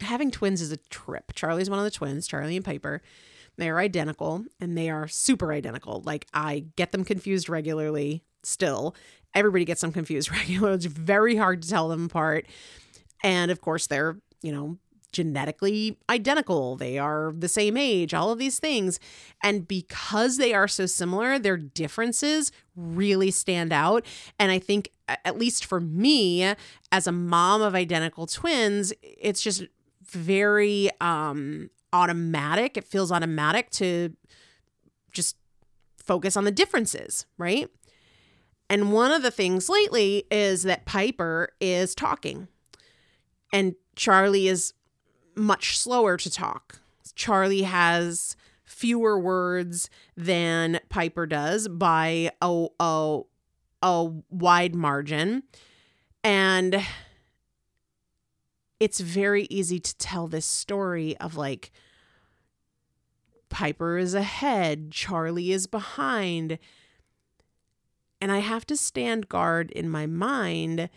Having 0.00 0.32
twins 0.32 0.60
is 0.60 0.72
a 0.72 0.76
trip. 0.76 1.32
Charlie's 1.34 1.70
one 1.70 1.78
of 1.78 1.84
the 1.84 1.90
twins, 1.90 2.26
Charlie 2.26 2.56
and 2.56 2.64
Piper. 2.64 3.02
They 3.56 3.68
are 3.68 3.78
identical 3.78 4.44
and 4.60 4.76
they 4.76 4.90
are 4.90 5.06
super 5.06 5.52
identical. 5.52 6.02
Like, 6.04 6.26
I 6.32 6.66
get 6.76 6.92
them 6.92 7.04
confused 7.04 7.48
regularly 7.48 8.24
still. 8.42 8.96
Everybody 9.34 9.64
gets 9.64 9.82
them 9.82 9.92
confused 9.92 10.30
regularly. 10.32 10.76
It's 10.76 10.86
very 10.86 11.36
hard 11.36 11.62
to 11.62 11.68
tell 11.68 11.88
them 11.88 12.06
apart. 12.06 12.46
And 13.22 13.50
of 13.50 13.60
course, 13.60 13.86
they're, 13.86 14.16
you 14.42 14.52
know, 14.52 14.78
genetically 15.12 15.98
identical. 16.10 16.76
They 16.76 16.98
are 16.98 17.32
the 17.36 17.48
same 17.48 17.76
age, 17.76 18.14
all 18.14 18.30
of 18.30 18.38
these 18.38 18.58
things. 18.58 18.98
And 19.42 19.68
because 19.68 20.36
they 20.36 20.54
are 20.54 20.68
so 20.68 20.86
similar, 20.86 21.38
their 21.38 21.56
differences 21.56 22.50
really 22.74 23.30
stand 23.30 23.72
out. 23.72 24.04
And 24.38 24.50
I 24.50 24.58
think, 24.58 24.90
at 25.08 25.38
least 25.38 25.64
for 25.64 25.80
me, 25.80 26.54
as 26.90 27.06
a 27.06 27.12
mom 27.12 27.62
of 27.62 27.74
identical 27.74 28.26
twins, 28.26 28.92
it's 29.02 29.42
just 29.42 29.64
very 30.02 30.90
um, 31.00 31.70
automatic. 31.92 32.76
It 32.76 32.84
feels 32.84 33.12
automatic 33.12 33.70
to 33.70 34.16
just 35.12 35.36
focus 35.96 36.36
on 36.36 36.44
the 36.44 36.50
differences, 36.50 37.26
right? 37.38 37.68
And 38.70 38.92
one 38.92 39.12
of 39.12 39.22
the 39.22 39.30
things 39.30 39.68
lately 39.68 40.24
is 40.30 40.62
that 40.62 40.86
Piper 40.86 41.50
is 41.60 41.94
talking 41.94 42.48
and 43.52 43.74
Charlie 43.96 44.48
is 44.48 44.72
much 45.34 45.78
slower 45.78 46.16
to 46.16 46.30
talk. 46.30 46.80
Charlie 47.14 47.62
has 47.62 48.36
fewer 48.64 49.18
words 49.18 49.90
than 50.16 50.80
Piper 50.88 51.26
does 51.26 51.68
by 51.68 52.30
a, 52.40 52.66
a, 52.80 53.20
a 53.82 54.04
wide 54.30 54.74
margin. 54.74 55.42
And 56.24 56.84
it's 58.80 59.00
very 59.00 59.44
easy 59.44 59.78
to 59.78 59.96
tell 59.98 60.26
this 60.26 60.46
story 60.46 61.16
of 61.18 61.36
like 61.36 61.70
Piper 63.48 63.98
is 63.98 64.14
ahead, 64.14 64.90
Charlie 64.90 65.52
is 65.52 65.66
behind. 65.66 66.58
And 68.20 68.32
I 68.32 68.38
have 68.38 68.64
to 68.66 68.76
stand 68.76 69.28
guard 69.28 69.70
in 69.72 69.90
my 69.90 70.06
mind 70.06 70.88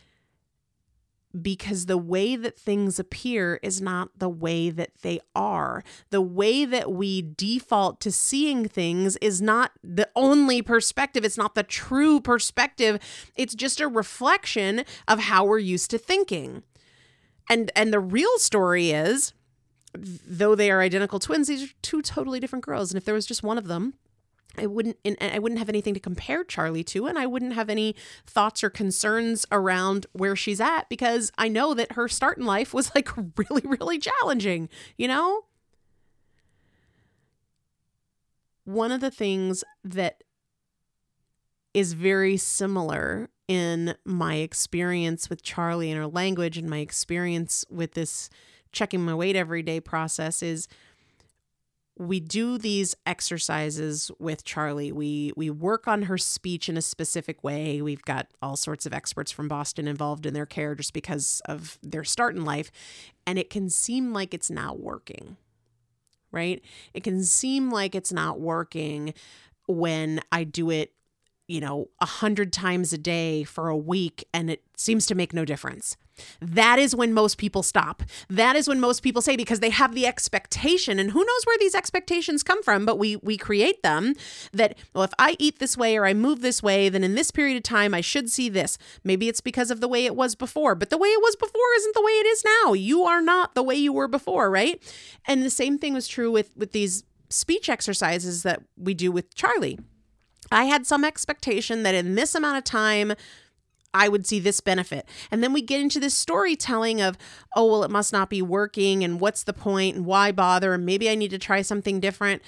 because 1.42 1.86
the 1.86 1.98
way 1.98 2.36
that 2.36 2.58
things 2.58 3.00
appear 3.00 3.60
is 3.62 3.82
not 3.82 4.10
the 4.18 4.30
way 4.30 4.70
that 4.70 4.92
they 5.02 5.20
are. 5.36 5.84
The 6.10 6.22
way 6.22 6.66
that 6.66 6.92
we 6.92 7.22
default 7.22 8.00
to 8.02 8.12
seeing 8.12 8.68
things 8.68 9.18
is 9.18 9.42
not 9.42 9.72
the 9.84 10.10
only 10.16 10.62
perspective, 10.62 11.24
it's 11.24 11.38
not 11.38 11.56
the 11.56 11.64
true 11.64 12.20
perspective. 12.20 13.00
It's 13.36 13.56
just 13.56 13.80
a 13.80 13.88
reflection 13.88 14.86
of 15.08 15.20
how 15.20 15.46
we're 15.46 15.60
used 15.60 15.92
to 15.92 15.98
thinking. 15.98 16.64
And 17.50 17.72
and 17.76 17.94
the 17.94 18.00
real 18.00 18.38
story 18.38 18.92
is 18.92 19.34
though 19.98 20.56
they 20.56 20.72
are 20.72 20.82
identical 20.82 21.20
twins, 21.20 21.48
these 21.48 21.64
are 21.64 21.74
two 21.82 22.02
totally 22.02 22.40
different 22.40 22.66
girls 22.66 22.92
and 22.92 22.98
if 22.98 23.06
there 23.06 23.16
was 23.16 23.26
just 23.26 23.44
one 23.44 23.58
of 23.58 23.68
them 23.68 23.94
I 24.58 24.66
wouldn't 24.66 24.98
and 25.04 25.18
I 25.22 25.40
wouldn't 25.40 25.60
have 25.60 25.70
anything 25.70 25.94
to 25.94 26.00
compare 26.00 26.44
Charlie 26.44 26.84
to 26.86 27.08
and 27.08 27.18
I 27.18 27.26
wouldn't 27.26 27.54
have 27.54 27.70
any 27.70 27.96
thoughts 28.26 28.64
or 28.64 28.70
concerns 28.70 29.46
around 29.52 30.06
where 30.14 30.36
she's 30.36 30.62
at 30.62 30.90
because 30.90 31.32
I 31.38 31.48
know 31.48 31.74
that 31.74 31.94
her 31.94 32.08
start 32.08 32.38
in 32.38 32.46
life 32.46 32.74
was 32.74 32.92
like 32.96 33.10
really 33.38 33.64
really 33.66 34.00
challenging, 34.00 34.70
you 34.98 35.08
know? 35.08 35.46
One 38.64 38.92
of 38.92 39.00
the 39.00 39.12
things 39.12 39.64
that 39.84 40.24
is 41.74 41.94
very 41.94 42.38
similar 42.38 43.30
in 43.48 43.96
my 44.06 44.36
experience 44.36 45.30
with 45.30 45.44
Charlie 45.44 45.92
and 45.92 46.00
her 46.00 46.08
language 46.08 46.58
and 46.58 46.70
my 46.70 46.78
experience 46.78 47.64
with 47.70 47.94
this 47.94 48.30
checking 48.72 49.02
my 49.02 49.14
weight 49.14 49.36
every 49.36 49.62
day 49.62 49.80
process 49.80 50.42
is 50.42 50.68
we 51.98 52.20
do 52.20 52.58
these 52.58 52.96
exercises 53.06 54.12
with 54.20 54.44
Charlie. 54.44 54.92
We 54.92 55.32
we 55.38 55.50
work 55.50 55.88
on 55.88 56.04
her 56.04 56.18
speech 56.18 56.68
in 56.68 56.78
a 56.78 56.82
specific 56.82 57.44
way. 57.44 57.82
We've 57.82 58.04
got 58.04 58.28
all 58.42 58.58
sorts 58.58 58.86
of 58.86 58.94
experts 58.94 59.32
from 59.32 59.48
Boston 59.48 59.88
involved 59.88 60.26
in 60.26 60.34
their 60.34 60.46
care 60.46 60.76
just 60.76 60.94
because 60.94 61.42
of 61.46 61.80
their 61.82 62.04
start 62.04 62.36
in 62.36 62.44
life, 62.44 62.72
and 63.26 63.40
it 63.40 63.50
can 63.50 63.70
seem 63.70 64.14
like 64.14 64.34
it's 64.34 64.52
not 64.52 64.80
working. 64.80 65.38
Right? 66.32 66.62
It 66.94 67.04
can 67.04 67.24
seem 67.24 67.72
like 67.72 67.96
it's 67.96 68.12
not 68.12 68.42
working 68.42 69.14
when 69.68 70.20
I 70.34 70.44
do 70.44 70.70
it, 70.70 70.92
you 71.48 71.62
know, 71.62 71.90
a 72.02 72.06
hundred 72.06 72.52
times 72.52 72.92
a 72.92 72.98
day 72.98 73.46
for 73.46 73.70
a 73.70 73.78
week 73.78 74.28
and 74.34 74.50
it 74.50 74.62
seems 74.76 75.06
to 75.08 75.16
make 75.16 75.34
no 75.34 75.46
difference. 75.46 75.96
That 76.42 76.80
is 76.80 76.96
when 76.96 77.14
most 77.14 77.38
people 77.38 77.64
stop. 77.64 78.04
That 78.30 78.56
is 78.56 78.68
when 78.68 78.80
most 78.80 79.02
people 79.02 79.22
say 79.22 79.36
because 79.36 79.60
they 79.60 79.70
have 79.70 79.94
the 79.94 80.06
expectation 80.06 81.00
and 81.00 81.12
who 81.12 81.20
knows 81.20 81.44
where 81.46 81.58
these 81.58 81.76
expectations 81.76 82.44
come 82.44 82.64
from, 82.64 82.86
but 82.86 82.98
we 82.98 83.18
we 83.18 83.38
create 83.38 83.84
them 83.84 84.14
that 84.54 84.78
well 84.94 85.04
if 85.04 85.14
I 85.20 85.36
eat 85.40 85.60
this 85.60 85.78
way 85.78 85.98
or 85.98 86.06
I 86.06 86.14
move 86.14 86.42
this 86.42 86.64
way, 86.64 86.90
then 86.90 87.04
in 87.04 87.16
this 87.16 87.32
period 87.32 87.58
of 87.58 87.64
time 87.64 87.94
I 87.94 88.02
should 88.02 88.30
see 88.30 88.50
this. 88.50 88.78
Maybe 89.04 89.28
it's 89.30 89.42
because 89.42 89.72
of 89.72 89.82
the 89.82 89.88
way 89.88 90.06
it 90.06 90.16
was 90.16 90.36
before, 90.36 90.76
but 90.76 90.90
the 90.90 90.98
way 90.98 91.10
it 91.10 91.22
was 91.22 91.36
before 91.36 91.62
isn't 91.78 91.96
the 91.96 92.04
way 92.04 92.12
it 92.12 92.28
is 92.28 92.44
now. 92.64 92.74
You 92.74 93.04
are 93.04 93.22
not 93.22 93.56
the 93.56 93.64
way 93.64 93.76
you 93.76 93.94
were 93.94 94.08
before, 94.08 94.50
right? 94.50 94.82
And 95.28 95.44
the 95.44 95.50
same 95.50 95.78
thing 95.78 95.94
was 95.94 96.08
true 96.08 96.32
with 96.32 96.52
with 96.56 96.72
these 96.72 97.04
speech 97.30 97.70
exercises 97.70 98.44
that 98.44 98.64
we 98.78 98.94
do 98.94 99.12
with 99.12 99.34
Charlie. 99.36 99.80
I 100.52 100.66
had 100.66 100.86
some 100.86 101.04
expectation 101.04 101.84
that 101.84 101.96
in 101.96 102.16
this 102.16 102.36
amount 102.36 102.58
of 102.58 102.64
time 102.64 103.14
I 103.96 104.10
would 104.10 104.28
see 104.28 104.40
this 104.40 104.60
benefit. 104.60 105.08
And 105.32 105.42
then 105.42 105.54
we 105.54 105.62
get 105.62 105.80
into 105.80 106.02
this 106.02 106.14
storytelling 106.14 107.00
of, 107.00 107.18
oh, 107.56 107.66
well, 107.72 107.84
it 107.86 107.90
must 107.90 108.12
not 108.12 108.30
be 108.30 108.42
working 108.42 109.06
and 109.06 109.22
what's 109.22 109.44
the 109.44 109.54
point 109.54 109.96
and 109.96 110.06
why 110.06 110.34
bother 110.34 110.74
and 110.74 110.86
maybe 110.86 111.10
I 111.10 111.16
need 111.16 111.32
to 111.32 111.40
try 111.40 111.62
something 111.62 112.02
different. 112.02 112.42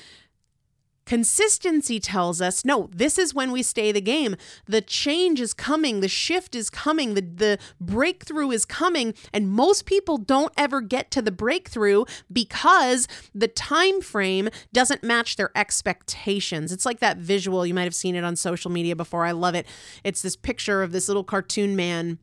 Consistency 1.07 2.01
tells 2.01 2.41
us 2.41 2.65
no, 2.65 2.89
this 2.93 3.17
is 3.17 3.33
when 3.33 3.51
we 3.53 3.63
stay 3.63 3.93
the 3.93 4.01
game. 4.01 4.35
The 4.65 4.81
change 4.81 5.39
is 5.39 5.53
coming, 5.53 6.01
the 6.01 6.09
shift 6.09 6.53
is 6.53 6.69
coming, 6.69 7.13
the, 7.13 7.21
the 7.21 7.59
breakthrough 7.79 8.51
is 8.51 8.65
coming. 8.65 9.13
And 9.33 9.49
most 9.49 9.85
people 9.85 10.17
don't 10.17 10.53
ever 10.57 10.81
get 10.81 11.09
to 11.11 11.21
the 11.21 11.31
breakthrough 11.31 12.03
because 12.31 13.07
the 13.33 13.47
time 13.47 14.01
frame 14.01 14.49
doesn't 14.73 15.01
match 15.01 15.37
their 15.37 15.51
expectations. 15.55 16.73
It's 16.73 16.85
like 16.85 16.99
that 16.99 17.17
visual. 17.17 17.65
You 17.65 17.73
might 17.73 17.83
have 17.85 17.95
seen 17.95 18.15
it 18.15 18.25
on 18.25 18.35
social 18.35 18.69
media 18.69 18.95
before. 18.95 19.25
I 19.25 19.31
love 19.31 19.55
it. 19.55 19.65
It's 20.03 20.21
this 20.21 20.35
picture 20.35 20.83
of 20.83 20.91
this 20.91 21.07
little 21.07 21.23
cartoon 21.23 21.77
man 21.77 22.19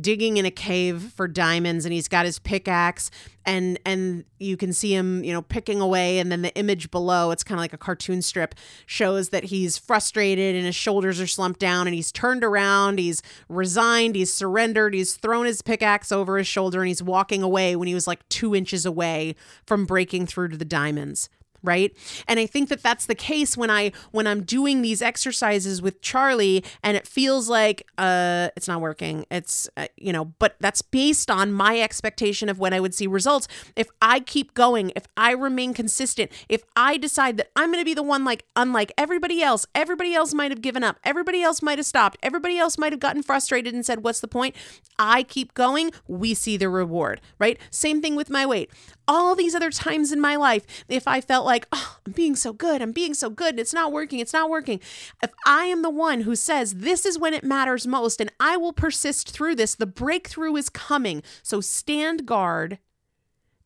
digging 0.00 0.38
in 0.38 0.46
a 0.46 0.50
cave 0.50 1.12
for 1.14 1.28
diamonds 1.28 1.84
and 1.84 1.92
he's 1.92 2.08
got 2.08 2.24
his 2.24 2.38
pickaxe 2.38 3.10
and 3.44 3.78
and 3.84 4.24
you 4.38 4.56
can 4.56 4.72
see 4.72 4.94
him 4.94 5.22
you 5.22 5.32
know 5.32 5.42
picking 5.42 5.80
away 5.80 6.18
and 6.18 6.32
then 6.32 6.40
the 6.42 6.54
image 6.54 6.90
below 6.90 7.30
it's 7.30 7.44
kind 7.44 7.58
of 7.58 7.62
like 7.62 7.72
a 7.72 7.78
cartoon 7.78 8.22
strip 8.22 8.54
shows 8.86 9.28
that 9.28 9.44
he's 9.44 9.76
frustrated 9.76 10.56
and 10.56 10.64
his 10.64 10.74
shoulders 10.74 11.20
are 11.20 11.26
slumped 11.26 11.60
down 11.60 11.86
and 11.86 11.94
he's 11.94 12.10
turned 12.10 12.42
around 12.42 12.98
he's 12.98 13.22
resigned 13.48 14.14
he's 14.14 14.32
surrendered 14.32 14.94
he's 14.94 15.16
thrown 15.16 15.44
his 15.44 15.60
pickaxe 15.60 16.10
over 16.10 16.38
his 16.38 16.46
shoulder 16.46 16.80
and 16.80 16.88
he's 16.88 17.02
walking 17.02 17.42
away 17.42 17.76
when 17.76 17.88
he 17.88 17.94
was 17.94 18.06
like 18.06 18.26
two 18.28 18.54
inches 18.54 18.86
away 18.86 19.34
from 19.66 19.84
breaking 19.84 20.26
through 20.26 20.48
to 20.48 20.56
the 20.56 20.64
diamonds 20.64 21.28
right? 21.62 21.96
And 22.28 22.38
i 22.38 22.46
think 22.46 22.68
that 22.68 22.82
that's 22.82 23.06
the 23.06 23.14
case 23.14 23.56
when 23.56 23.70
i 23.70 23.92
when 24.10 24.26
i'm 24.26 24.42
doing 24.42 24.82
these 24.82 25.02
exercises 25.02 25.80
with 25.80 26.00
charlie 26.00 26.64
and 26.82 26.96
it 26.96 27.06
feels 27.06 27.48
like 27.48 27.86
uh 27.98 28.48
it's 28.56 28.68
not 28.68 28.80
working. 28.80 29.24
It's 29.30 29.68
uh, 29.76 29.86
you 29.96 30.12
know 30.12 30.26
but 30.38 30.56
that's 30.60 30.82
based 30.82 31.30
on 31.30 31.52
my 31.52 31.80
expectation 31.80 32.48
of 32.48 32.58
when 32.58 32.72
i 32.72 32.80
would 32.80 32.94
see 32.94 33.06
results. 33.06 33.48
If 33.76 33.88
i 34.00 34.20
keep 34.20 34.54
going 34.54 34.92
if 34.96 35.06
i 35.16 35.32
remain 35.32 35.74
consistent 35.74 36.30
if 36.48 36.62
i 36.76 36.96
decide 36.96 37.36
that 37.36 37.50
i'm 37.56 37.70
going 37.70 37.80
to 37.80 37.84
be 37.84 37.94
the 37.94 38.02
one 38.02 38.24
like 38.24 38.44
unlike 38.56 38.92
everybody 38.96 39.42
else 39.42 39.66
everybody 39.74 40.14
else 40.14 40.34
might 40.34 40.50
have 40.50 40.62
given 40.62 40.82
up 40.84 40.98
everybody 41.04 41.42
else 41.42 41.62
might 41.62 41.78
have 41.78 41.86
stopped 41.86 42.16
everybody 42.22 42.58
else 42.58 42.78
might 42.78 42.92
have 42.92 43.00
gotten 43.00 43.22
frustrated 43.22 43.74
and 43.74 43.84
said 43.84 44.02
what's 44.02 44.20
the 44.20 44.28
point? 44.28 44.54
I 44.98 45.22
keep 45.22 45.54
going 45.54 45.92
we 46.06 46.34
see 46.34 46.56
the 46.56 46.68
reward 46.68 47.20
right? 47.38 47.58
Same 47.70 48.00
thing 48.00 48.16
with 48.16 48.30
my 48.30 48.46
weight. 48.46 48.70
All 49.08 49.34
these 49.34 49.54
other 49.54 49.70
times 49.70 50.12
in 50.12 50.20
my 50.20 50.36
life, 50.36 50.64
if 50.88 51.08
I 51.08 51.20
felt 51.20 51.44
like, 51.44 51.51
oh, 51.72 51.98
I'm 52.06 52.12
being 52.12 52.36
so 52.36 52.52
good, 52.52 52.82
I'm 52.82 52.92
being 52.92 53.14
so 53.14 53.30
good, 53.30 53.58
it's 53.58 53.74
not 53.74 53.92
working, 53.92 54.18
it's 54.18 54.32
not 54.32 54.50
working. 54.50 54.80
If 55.22 55.32
I 55.46 55.64
am 55.64 55.82
the 55.82 55.90
one 55.90 56.22
who 56.22 56.34
says 56.36 56.74
this 56.74 57.04
is 57.04 57.18
when 57.18 57.34
it 57.34 57.44
matters 57.44 57.86
most 57.86 58.20
and 58.20 58.32
I 58.40 58.56
will 58.56 58.72
persist 58.72 59.30
through 59.30 59.56
this, 59.56 59.74
the 59.74 59.86
breakthrough 59.86 60.54
is 60.56 60.68
coming. 60.68 61.22
So 61.42 61.60
stand 61.60 62.26
guard 62.26 62.78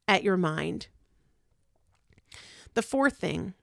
at 0.08 0.22
your 0.22 0.36
mind. 0.36 0.88
The 2.74 2.82
fourth 2.82 3.16
thing 3.16 3.54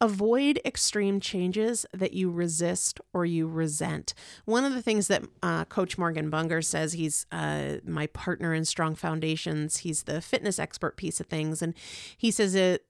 avoid 0.00 0.58
extreme 0.64 1.20
changes 1.20 1.84
that 1.92 2.14
you 2.14 2.30
resist 2.30 3.00
or 3.12 3.26
you 3.26 3.46
resent. 3.46 4.14
One 4.46 4.64
of 4.64 4.72
the 4.72 4.82
things 4.82 5.08
that 5.08 5.22
uh, 5.42 5.66
Coach 5.66 5.98
Morgan 5.98 6.30
Bunger 6.30 6.62
says, 6.62 6.94
he's 6.94 7.26
uh, 7.30 7.76
my 7.84 8.06
partner 8.08 8.54
in 8.54 8.64
Strong 8.64 8.94
Foundations, 8.94 9.78
he's 9.78 10.04
the 10.04 10.22
fitness 10.22 10.58
expert 10.58 10.96
piece 10.96 11.20
of 11.20 11.26
things. 11.26 11.60
And 11.60 11.74
he 12.16 12.30
says 12.30 12.54
it, 12.54 12.86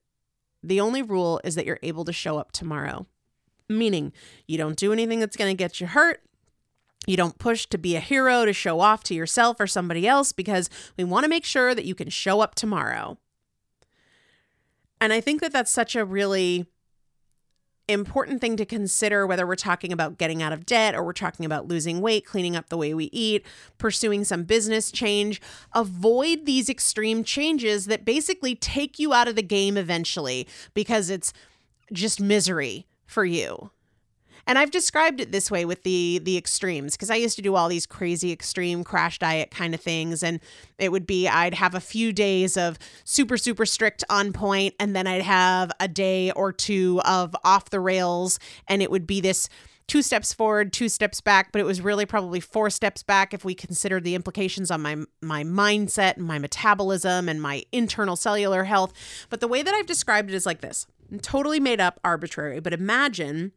the 0.63 0.79
only 0.81 1.01
rule 1.01 1.41
is 1.43 1.55
that 1.55 1.65
you're 1.65 1.79
able 1.81 2.05
to 2.05 2.13
show 2.13 2.37
up 2.37 2.51
tomorrow, 2.51 3.05
meaning 3.67 4.13
you 4.47 4.57
don't 4.57 4.77
do 4.77 4.93
anything 4.93 5.19
that's 5.19 5.37
going 5.37 5.55
to 5.55 5.57
get 5.57 5.79
you 5.79 5.87
hurt. 5.87 6.21
You 7.07 7.17
don't 7.17 7.39
push 7.39 7.65
to 7.67 7.77
be 7.77 7.95
a 7.95 7.99
hero 7.99 8.45
to 8.45 8.53
show 8.53 8.79
off 8.79 9.03
to 9.05 9.15
yourself 9.15 9.59
or 9.59 9.65
somebody 9.65 10.07
else 10.07 10.31
because 10.31 10.69
we 10.97 11.03
want 11.03 11.23
to 11.23 11.29
make 11.29 11.45
sure 11.45 11.73
that 11.73 11.85
you 11.85 11.95
can 11.95 12.09
show 12.09 12.41
up 12.41 12.53
tomorrow. 12.53 13.17
And 14.99 15.11
I 15.11 15.19
think 15.19 15.41
that 15.41 15.51
that's 15.51 15.71
such 15.71 15.95
a 15.95 16.05
really 16.05 16.67
important 17.91 18.41
thing 18.41 18.57
to 18.57 18.65
consider 18.65 19.25
whether 19.27 19.45
we're 19.45 19.55
talking 19.55 19.91
about 19.91 20.17
getting 20.17 20.41
out 20.41 20.53
of 20.53 20.65
debt 20.65 20.95
or 20.95 21.03
we're 21.03 21.13
talking 21.13 21.45
about 21.45 21.67
losing 21.67 22.01
weight, 22.01 22.25
cleaning 22.25 22.55
up 22.55 22.69
the 22.69 22.77
way 22.77 22.93
we 22.93 23.05
eat, 23.11 23.45
pursuing 23.77 24.23
some 24.23 24.43
business 24.43 24.91
change. 24.91 25.41
Avoid 25.73 26.45
these 26.45 26.69
extreme 26.69 27.23
changes 27.23 27.85
that 27.85 28.05
basically 28.05 28.55
take 28.55 28.99
you 28.99 29.13
out 29.13 29.27
of 29.27 29.35
the 29.35 29.43
game 29.43 29.77
eventually 29.77 30.47
because 30.73 31.09
it's 31.09 31.33
just 31.91 32.19
misery 32.19 32.87
for 33.05 33.25
you. 33.25 33.71
And 34.47 34.57
I've 34.57 34.71
described 34.71 35.19
it 35.19 35.31
this 35.31 35.49
way 35.49 35.65
with 35.65 35.83
the 35.83 36.19
the 36.23 36.37
extremes 36.37 36.93
because 36.93 37.09
I 37.09 37.15
used 37.15 37.35
to 37.35 37.41
do 37.41 37.55
all 37.55 37.69
these 37.69 37.85
crazy 37.85 38.31
extreme 38.31 38.83
crash 38.83 39.19
diet 39.19 39.51
kind 39.51 39.73
of 39.73 39.81
things 39.81 40.23
and 40.23 40.39
it 40.77 40.91
would 40.91 41.05
be 41.05 41.27
I'd 41.27 41.53
have 41.53 41.75
a 41.75 41.79
few 41.79 42.11
days 42.11 42.57
of 42.57 42.77
super 43.03 43.37
super 43.37 43.65
strict 43.65 44.03
on 44.09 44.33
point 44.33 44.75
and 44.79 44.95
then 44.95 45.07
I'd 45.07 45.21
have 45.21 45.71
a 45.79 45.87
day 45.87 46.31
or 46.31 46.51
two 46.51 47.01
of 47.05 47.35
off 47.43 47.69
the 47.69 47.79
rails 47.79 48.39
and 48.67 48.81
it 48.81 48.91
would 48.91 49.07
be 49.07 49.21
this 49.21 49.49
two 49.91 50.01
steps 50.01 50.33
forward, 50.33 50.71
two 50.71 50.87
steps 50.87 51.19
back, 51.19 51.51
but 51.51 51.59
it 51.59 51.65
was 51.65 51.81
really 51.81 52.05
probably 52.05 52.39
four 52.39 52.69
steps 52.69 53.03
back 53.03 53.33
if 53.33 53.43
we 53.43 53.53
considered 53.53 54.05
the 54.05 54.15
implications 54.15 54.71
on 54.71 54.81
my 54.81 54.95
my 55.21 55.43
mindset 55.43 56.15
and 56.15 56.25
my 56.25 56.39
metabolism 56.39 57.27
and 57.27 57.41
my 57.41 57.63
internal 57.73 58.15
cellular 58.15 58.63
health. 58.63 58.93
But 59.29 59.41
the 59.41 59.49
way 59.49 59.61
that 59.61 59.73
I've 59.73 59.85
described 59.85 60.29
it 60.29 60.35
is 60.35 60.45
like 60.45 60.61
this. 60.61 60.87
Totally 61.21 61.59
made 61.59 61.81
up 61.81 61.99
arbitrary, 62.05 62.61
but 62.61 62.71
imagine 62.71 63.51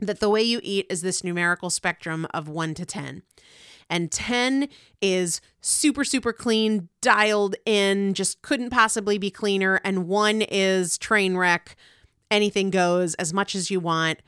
that 0.00 0.20
the 0.20 0.30
way 0.30 0.42
you 0.42 0.60
eat 0.62 0.86
is 0.88 1.02
this 1.02 1.24
numerical 1.24 1.70
spectrum 1.70 2.26
of 2.32 2.48
1 2.48 2.74
to 2.74 2.84
10. 2.84 3.22
And 3.90 4.12
10 4.12 4.68
is 5.00 5.40
super, 5.60 6.04
super 6.04 6.32
clean, 6.32 6.88
dialed 7.00 7.56
in, 7.64 8.14
just 8.14 8.42
couldn't 8.42 8.70
possibly 8.70 9.18
be 9.18 9.30
cleaner. 9.30 9.80
And 9.82 10.06
1 10.06 10.42
is 10.42 10.98
train 10.98 11.36
wreck, 11.36 11.76
anything 12.30 12.70
goes, 12.70 13.14
as 13.14 13.32
much 13.32 13.54
as 13.54 13.70
you 13.70 13.80
want 13.80 14.20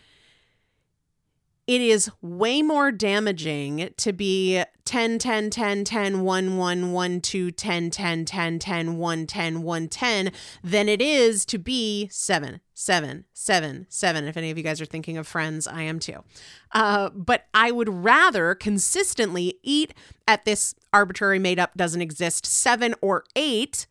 it 1.70 1.80
is 1.80 2.10
way 2.20 2.62
more 2.62 2.90
damaging 2.90 3.90
to 3.96 4.12
be 4.12 4.60
10 4.86 5.20
10 5.20 5.50
10 5.50 5.84
10 5.84 6.20
1 6.22 6.56
1 6.56 6.92
1 6.92 7.20
2 7.20 7.50
10 7.52 7.90
10 7.90 8.24
10 8.24 8.58
10 8.58 8.96
1 8.96 9.26
10 9.28 9.62
1 9.62 9.88
10 9.88 10.32
than 10.64 10.88
it 10.88 11.00
is 11.00 11.44
to 11.44 11.58
be 11.58 12.08
7 12.10 12.60
7 12.74 13.24
7 13.32 13.86
7 13.88 14.24
if 14.24 14.36
any 14.36 14.50
of 14.50 14.58
you 14.58 14.64
guys 14.64 14.80
are 14.80 14.84
thinking 14.84 15.16
of 15.16 15.28
friends 15.28 15.68
i 15.68 15.82
am 15.82 16.00
too. 16.00 16.24
Uh, 16.72 17.08
but 17.10 17.46
i 17.54 17.70
would 17.70 17.88
rather 17.88 18.56
consistently 18.56 19.60
eat 19.62 19.94
at 20.26 20.44
this 20.44 20.74
arbitrary 20.92 21.38
made 21.38 21.60
up 21.60 21.76
doesn't 21.76 22.02
exist 22.02 22.44
7 22.44 22.96
or 23.00 23.22
8 23.36 23.86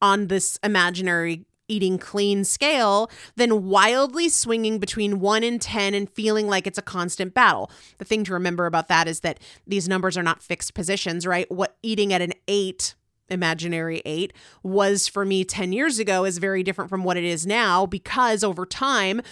on 0.00 0.28
this 0.28 0.58
imaginary 0.62 1.44
eating 1.68 1.98
clean 1.98 2.44
scale 2.44 3.10
than 3.36 3.66
wildly 3.66 4.28
swinging 4.28 4.78
between 4.78 5.20
1 5.20 5.42
and 5.42 5.60
10 5.60 5.94
and 5.94 6.10
feeling 6.10 6.46
like 6.46 6.66
it's 6.66 6.78
a 6.78 6.82
constant 6.82 7.34
battle. 7.34 7.70
The 7.98 8.04
thing 8.04 8.24
to 8.24 8.32
remember 8.32 8.66
about 8.66 8.88
that 8.88 9.08
is 9.08 9.20
that 9.20 9.40
these 9.66 9.88
numbers 9.88 10.16
are 10.16 10.22
not 10.22 10.42
fixed 10.42 10.74
positions, 10.74 11.26
right? 11.26 11.50
What 11.50 11.76
eating 11.82 12.12
at 12.12 12.22
an 12.22 12.32
8 12.48 12.94
imaginary 13.30 14.02
8 14.04 14.32
was 14.62 15.08
for 15.08 15.24
me 15.24 15.44
10 15.44 15.72
years 15.72 15.98
ago 15.98 16.24
is 16.24 16.38
very 16.38 16.62
different 16.62 16.90
from 16.90 17.04
what 17.04 17.16
it 17.16 17.24
is 17.24 17.46
now 17.46 17.86
because 17.86 18.44
over 18.44 18.66
time 18.66 19.22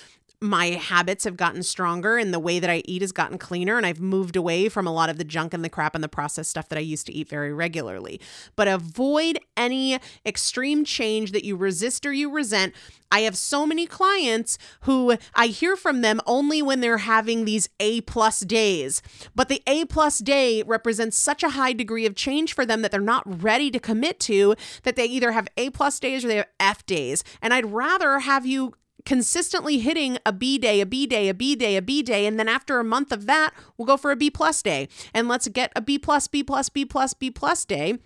my 0.42 0.70
habits 0.70 1.22
have 1.24 1.36
gotten 1.36 1.62
stronger 1.62 2.18
and 2.18 2.34
the 2.34 2.40
way 2.40 2.58
that 2.58 2.68
I 2.68 2.82
eat 2.84 3.00
has 3.00 3.12
gotten 3.12 3.38
cleaner 3.38 3.76
and 3.76 3.86
I've 3.86 4.00
moved 4.00 4.34
away 4.34 4.68
from 4.68 4.88
a 4.88 4.92
lot 4.92 5.08
of 5.08 5.16
the 5.16 5.24
junk 5.24 5.54
and 5.54 5.64
the 5.64 5.68
crap 5.68 5.94
and 5.94 6.02
the 6.02 6.08
processed 6.08 6.50
stuff 6.50 6.68
that 6.68 6.78
I 6.78 6.82
used 6.82 7.06
to 7.06 7.12
eat 7.12 7.28
very 7.28 7.52
regularly. 7.52 8.20
But 8.56 8.66
avoid 8.66 9.38
any 9.56 10.00
extreme 10.26 10.84
change 10.84 11.30
that 11.30 11.44
you 11.44 11.54
resist 11.54 12.04
or 12.04 12.12
you 12.12 12.28
resent. 12.28 12.74
I 13.12 13.20
have 13.20 13.36
so 13.36 13.66
many 13.66 13.86
clients 13.86 14.58
who 14.80 15.16
I 15.34 15.46
hear 15.48 15.76
from 15.76 16.00
them 16.00 16.20
only 16.26 16.60
when 16.60 16.80
they're 16.80 16.98
having 16.98 17.44
these 17.44 17.68
A 17.78 18.00
plus 18.00 18.40
days. 18.40 19.00
But 19.34 19.48
the 19.48 19.62
A 19.66 19.84
plus 19.84 20.18
day 20.18 20.62
represents 20.64 21.16
such 21.16 21.42
a 21.42 21.50
high 21.50 21.72
degree 21.72 22.06
of 22.06 22.16
change 22.16 22.52
for 22.54 22.66
them 22.66 22.82
that 22.82 22.90
they're 22.90 23.00
not 23.00 23.42
ready 23.42 23.70
to 23.70 23.78
commit 23.78 24.18
to 24.20 24.56
that 24.82 24.96
they 24.96 25.04
either 25.04 25.32
have 25.32 25.46
A 25.56 25.70
plus 25.70 26.00
days 26.00 26.24
or 26.24 26.28
they 26.28 26.36
have 26.36 26.48
F 26.58 26.84
days. 26.84 27.22
And 27.40 27.54
I'd 27.54 27.66
rather 27.66 28.20
have 28.20 28.44
you 28.44 28.72
consistently 29.04 29.78
hitting 29.78 30.18
a 30.24 30.32
B 30.32 30.58
day, 30.58 30.80
a 30.80 30.86
B 30.86 31.06
day, 31.06 31.28
a 31.28 31.34
B 31.34 31.56
day, 31.56 31.76
a 31.76 31.82
B 31.82 32.02
day, 32.02 32.26
and 32.26 32.38
then 32.38 32.48
after 32.48 32.78
a 32.78 32.84
month 32.84 33.12
of 33.12 33.26
that, 33.26 33.52
we'll 33.76 33.86
go 33.86 33.96
for 33.96 34.10
a 34.10 34.16
B 34.16 34.30
plus 34.30 34.62
day, 34.62 34.88
and 35.12 35.28
let's 35.28 35.48
get 35.48 35.72
a 35.74 35.80
B 35.80 35.98
plus, 35.98 36.28
B 36.28 36.42
plus, 36.42 36.68
B 36.68 36.84
plus, 36.84 37.14
B 37.14 37.30
plus 37.30 37.64
day, 37.64 37.98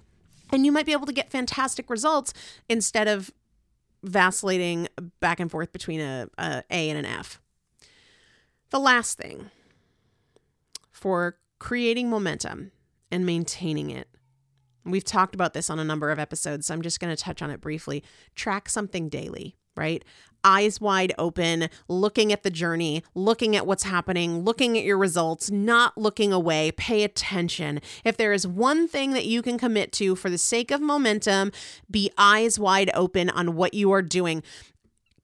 and 0.52 0.64
you 0.64 0.72
might 0.72 0.86
be 0.86 0.92
able 0.92 1.06
to 1.06 1.12
get 1.12 1.30
fantastic 1.30 1.90
results 1.90 2.32
instead 2.68 3.08
of 3.08 3.30
vacillating 4.02 4.88
back 5.20 5.40
and 5.40 5.50
forth 5.50 5.72
between 5.72 6.00
a, 6.00 6.28
a 6.38 6.62
A 6.70 6.90
and 6.90 6.98
an 6.98 7.06
F. 7.06 7.40
The 8.70 8.78
last 8.78 9.18
thing 9.18 9.50
for 10.92 11.38
creating 11.58 12.10
momentum 12.10 12.72
and 13.10 13.24
maintaining 13.26 13.90
it. 13.90 14.08
We've 14.84 15.04
talked 15.04 15.34
about 15.34 15.52
this 15.52 15.68
on 15.68 15.78
a 15.78 15.84
number 15.84 16.10
of 16.10 16.18
episodes, 16.18 16.66
so 16.66 16.74
I'm 16.74 16.82
just 16.82 17.00
going 17.00 17.14
to 17.14 17.20
touch 17.20 17.42
on 17.42 17.50
it 17.50 17.60
briefly. 17.60 18.04
Track 18.34 18.68
something 18.68 19.08
daily 19.08 19.56
right? 19.76 20.04
Eyes 20.46 20.80
wide 20.80 21.12
open, 21.18 21.68
looking 21.88 22.32
at 22.32 22.44
the 22.44 22.50
journey, 22.50 23.02
looking 23.16 23.56
at 23.56 23.66
what's 23.66 23.82
happening, 23.82 24.44
looking 24.44 24.78
at 24.78 24.84
your 24.84 24.96
results, 24.96 25.50
not 25.50 25.98
looking 25.98 26.32
away. 26.32 26.70
Pay 26.70 27.02
attention. 27.02 27.80
If 28.04 28.16
there 28.16 28.32
is 28.32 28.46
one 28.46 28.86
thing 28.86 29.12
that 29.12 29.26
you 29.26 29.42
can 29.42 29.58
commit 29.58 29.90
to 29.94 30.14
for 30.14 30.30
the 30.30 30.38
sake 30.38 30.70
of 30.70 30.80
momentum, 30.80 31.50
be 31.90 32.12
eyes 32.16 32.60
wide 32.60 32.92
open 32.94 33.28
on 33.28 33.56
what 33.56 33.74
you 33.74 33.90
are 33.90 34.02
doing 34.02 34.44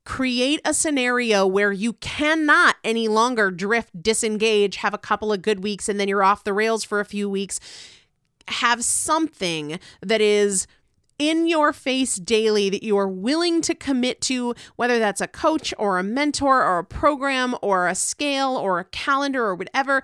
create 0.05 0.61
a 0.65 0.75
scenario 0.75 1.47
where 1.47 1.73
you 1.73 1.93
cannot 1.95 2.77
any 2.83 3.07
longer 3.07 3.51
drift, 3.51 4.03
disengage, 4.03 4.77
have 4.77 4.95
a 4.95 4.99
couple 4.99 5.33
of 5.33 5.43
good 5.43 5.63
weeks, 5.63 5.89
and 5.89 6.01
then 6.01 6.09
you're 6.09 6.25
off 6.25 6.45
the 6.45 6.53
rails 6.53 6.83
for 6.83 7.01
a 7.01 7.05
few 7.05 7.29
weeks. 7.29 7.61
Have 8.49 8.83
something 8.83 9.79
that 10.01 10.21
is 10.21 10.67
in 11.23 11.47
your 11.47 11.73
face 11.73 12.17
daily 12.17 12.69
that 12.71 12.83
you 12.83 12.97
are 12.97 13.09
willing 13.09 13.61
to 13.63 13.75
commit 13.75 14.21
to, 14.23 14.55
whether 14.77 14.99
that's 14.99 15.21
a 15.21 15.29
coach 15.29 15.73
or 15.79 15.99
a 15.99 16.03
mentor 16.03 16.65
or 16.65 16.79
a 16.79 16.85
program 16.85 17.55
or 17.63 17.87
a 17.87 17.95
scale 17.95 18.57
or 18.57 18.79
a 18.79 18.85
calendar 18.85 19.45
or 19.45 19.55
whatever. 19.55 20.03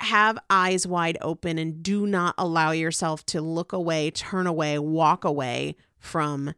Have 0.00 0.38
eyes 0.48 0.86
wide 0.86 1.18
open 1.20 1.58
and 1.58 1.82
do 1.82 2.06
not 2.06 2.34
allow 2.38 2.70
yourself 2.70 3.26
to 3.26 3.40
look 3.40 3.72
away, 3.72 4.10
turn 4.10 4.46
away, 4.46 4.78
walk 4.78 5.24
away 5.24 5.76
from 5.98 6.54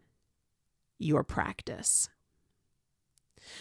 your 0.99 1.25
practice. 1.25 2.09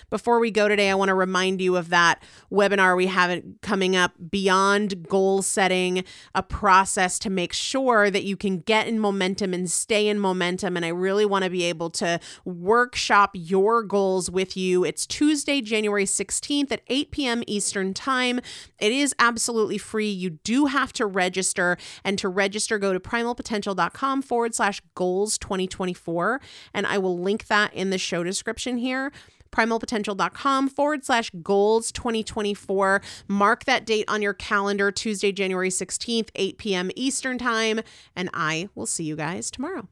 Before 0.10 0.40
we 0.40 0.50
go 0.50 0.68
today, 0.68 0.90
I 0.90 0.96
want 0.96 1.10
to 1.10 1.16
remind 1.16 1.62
you 1.62 1.76
of 1.76 1.90
that 1.90 2.24
webinar 2.52 2.98
we 2.98 3.08
have 3.08 3.44
coming 3.62 3.96
up 3.96 4.14
beyond 4.30 5.08
goal 5.08 5.42
setting, 5.42 6.04
a 6.34 6.42
process 6.42 7.20
to 7.20 7.30
make 7.30 7.54
sure 7.54 8.10
that 8.10 8.24
you 8.24 8.36
can 8.36 8.60
get 8.60 8.88
in 8.88 9.00
momentum 9.00 9.54
and 9.54 9.70
stay 9.70 10.08
in 10.08 10.20
momentum. 10.20 10.76
And 10.76 10.86
I 10.86 10.90
really 10.90 11.26
want 11.26 11.44
to 11.44 11.50
be 11.50 11.64
able 11.64 11.92
to 11.92 12.20
workshop 12.44 13.32
your 13.34 13.84
goals 13.84 14.32
with 14.32 14.58
you. 14.58 14.84
It's 14.84 15.06
Tuesday, 15.06 15.62
January 15.62 16.06
16th 16.06 16.72
at 16.72 16.82
8 16.88 17.12
p.m. 17.12 17.44
Eastern 17.46 17.94
Time. 17.94 18.40
It 18.80 18.92
is 18.92 19.14
absolutely 19.20 19.78
free. 19.78 20.10
You 20.10 20.32
do 20.32 20.66
have 20.66 20.92
to 20.94 21.06
register. 21.06 21.78
And 22.04 22.18
to 22.18 22.30
register, 22.30 22.80
go 22.80 22.94
to 22.94 23.00
primalpotential.com 23.00 24.24
forward 24.24 24.56
slash 24.56 24.82
goals 24.96 25.38
2024. 25.38 26.42
And 26.74 26.88
I 26.88 26.98
will 26.98 27.18
link 27.20 27.48
that 27.48 27.74
in 27.74 27.92
the 27.92 27.98
show 27.98 28.24
description 28.24 28.78
here 28.78 29.12
primalpotential.com 29.52 30.70
forward 30.70 31.06
slash 31.06 31.32
goals 31.42 31.92
2024. 31.92 33.02
Mark 33.28 33.66
that 33.66 33.86
date 33.86 34.06
on 34.08 34.22
your 34.22 34.34
calendar, 34.34 34.92
Tuesday, 34.92 35.32
January 35.32 35.70
16th, 35.70 36.30
8 36.36 36.58
p.m. 36.58 36.92
Eastern 36.96 37.38
Time, 37.38 37.82
and 38.16 38.30
I 38.34 38.70
will 38.76 38.86
see 38.86 39.04
you 39.04 39.16
guys 39.16 39.52
tomorrow. 39.52 39.88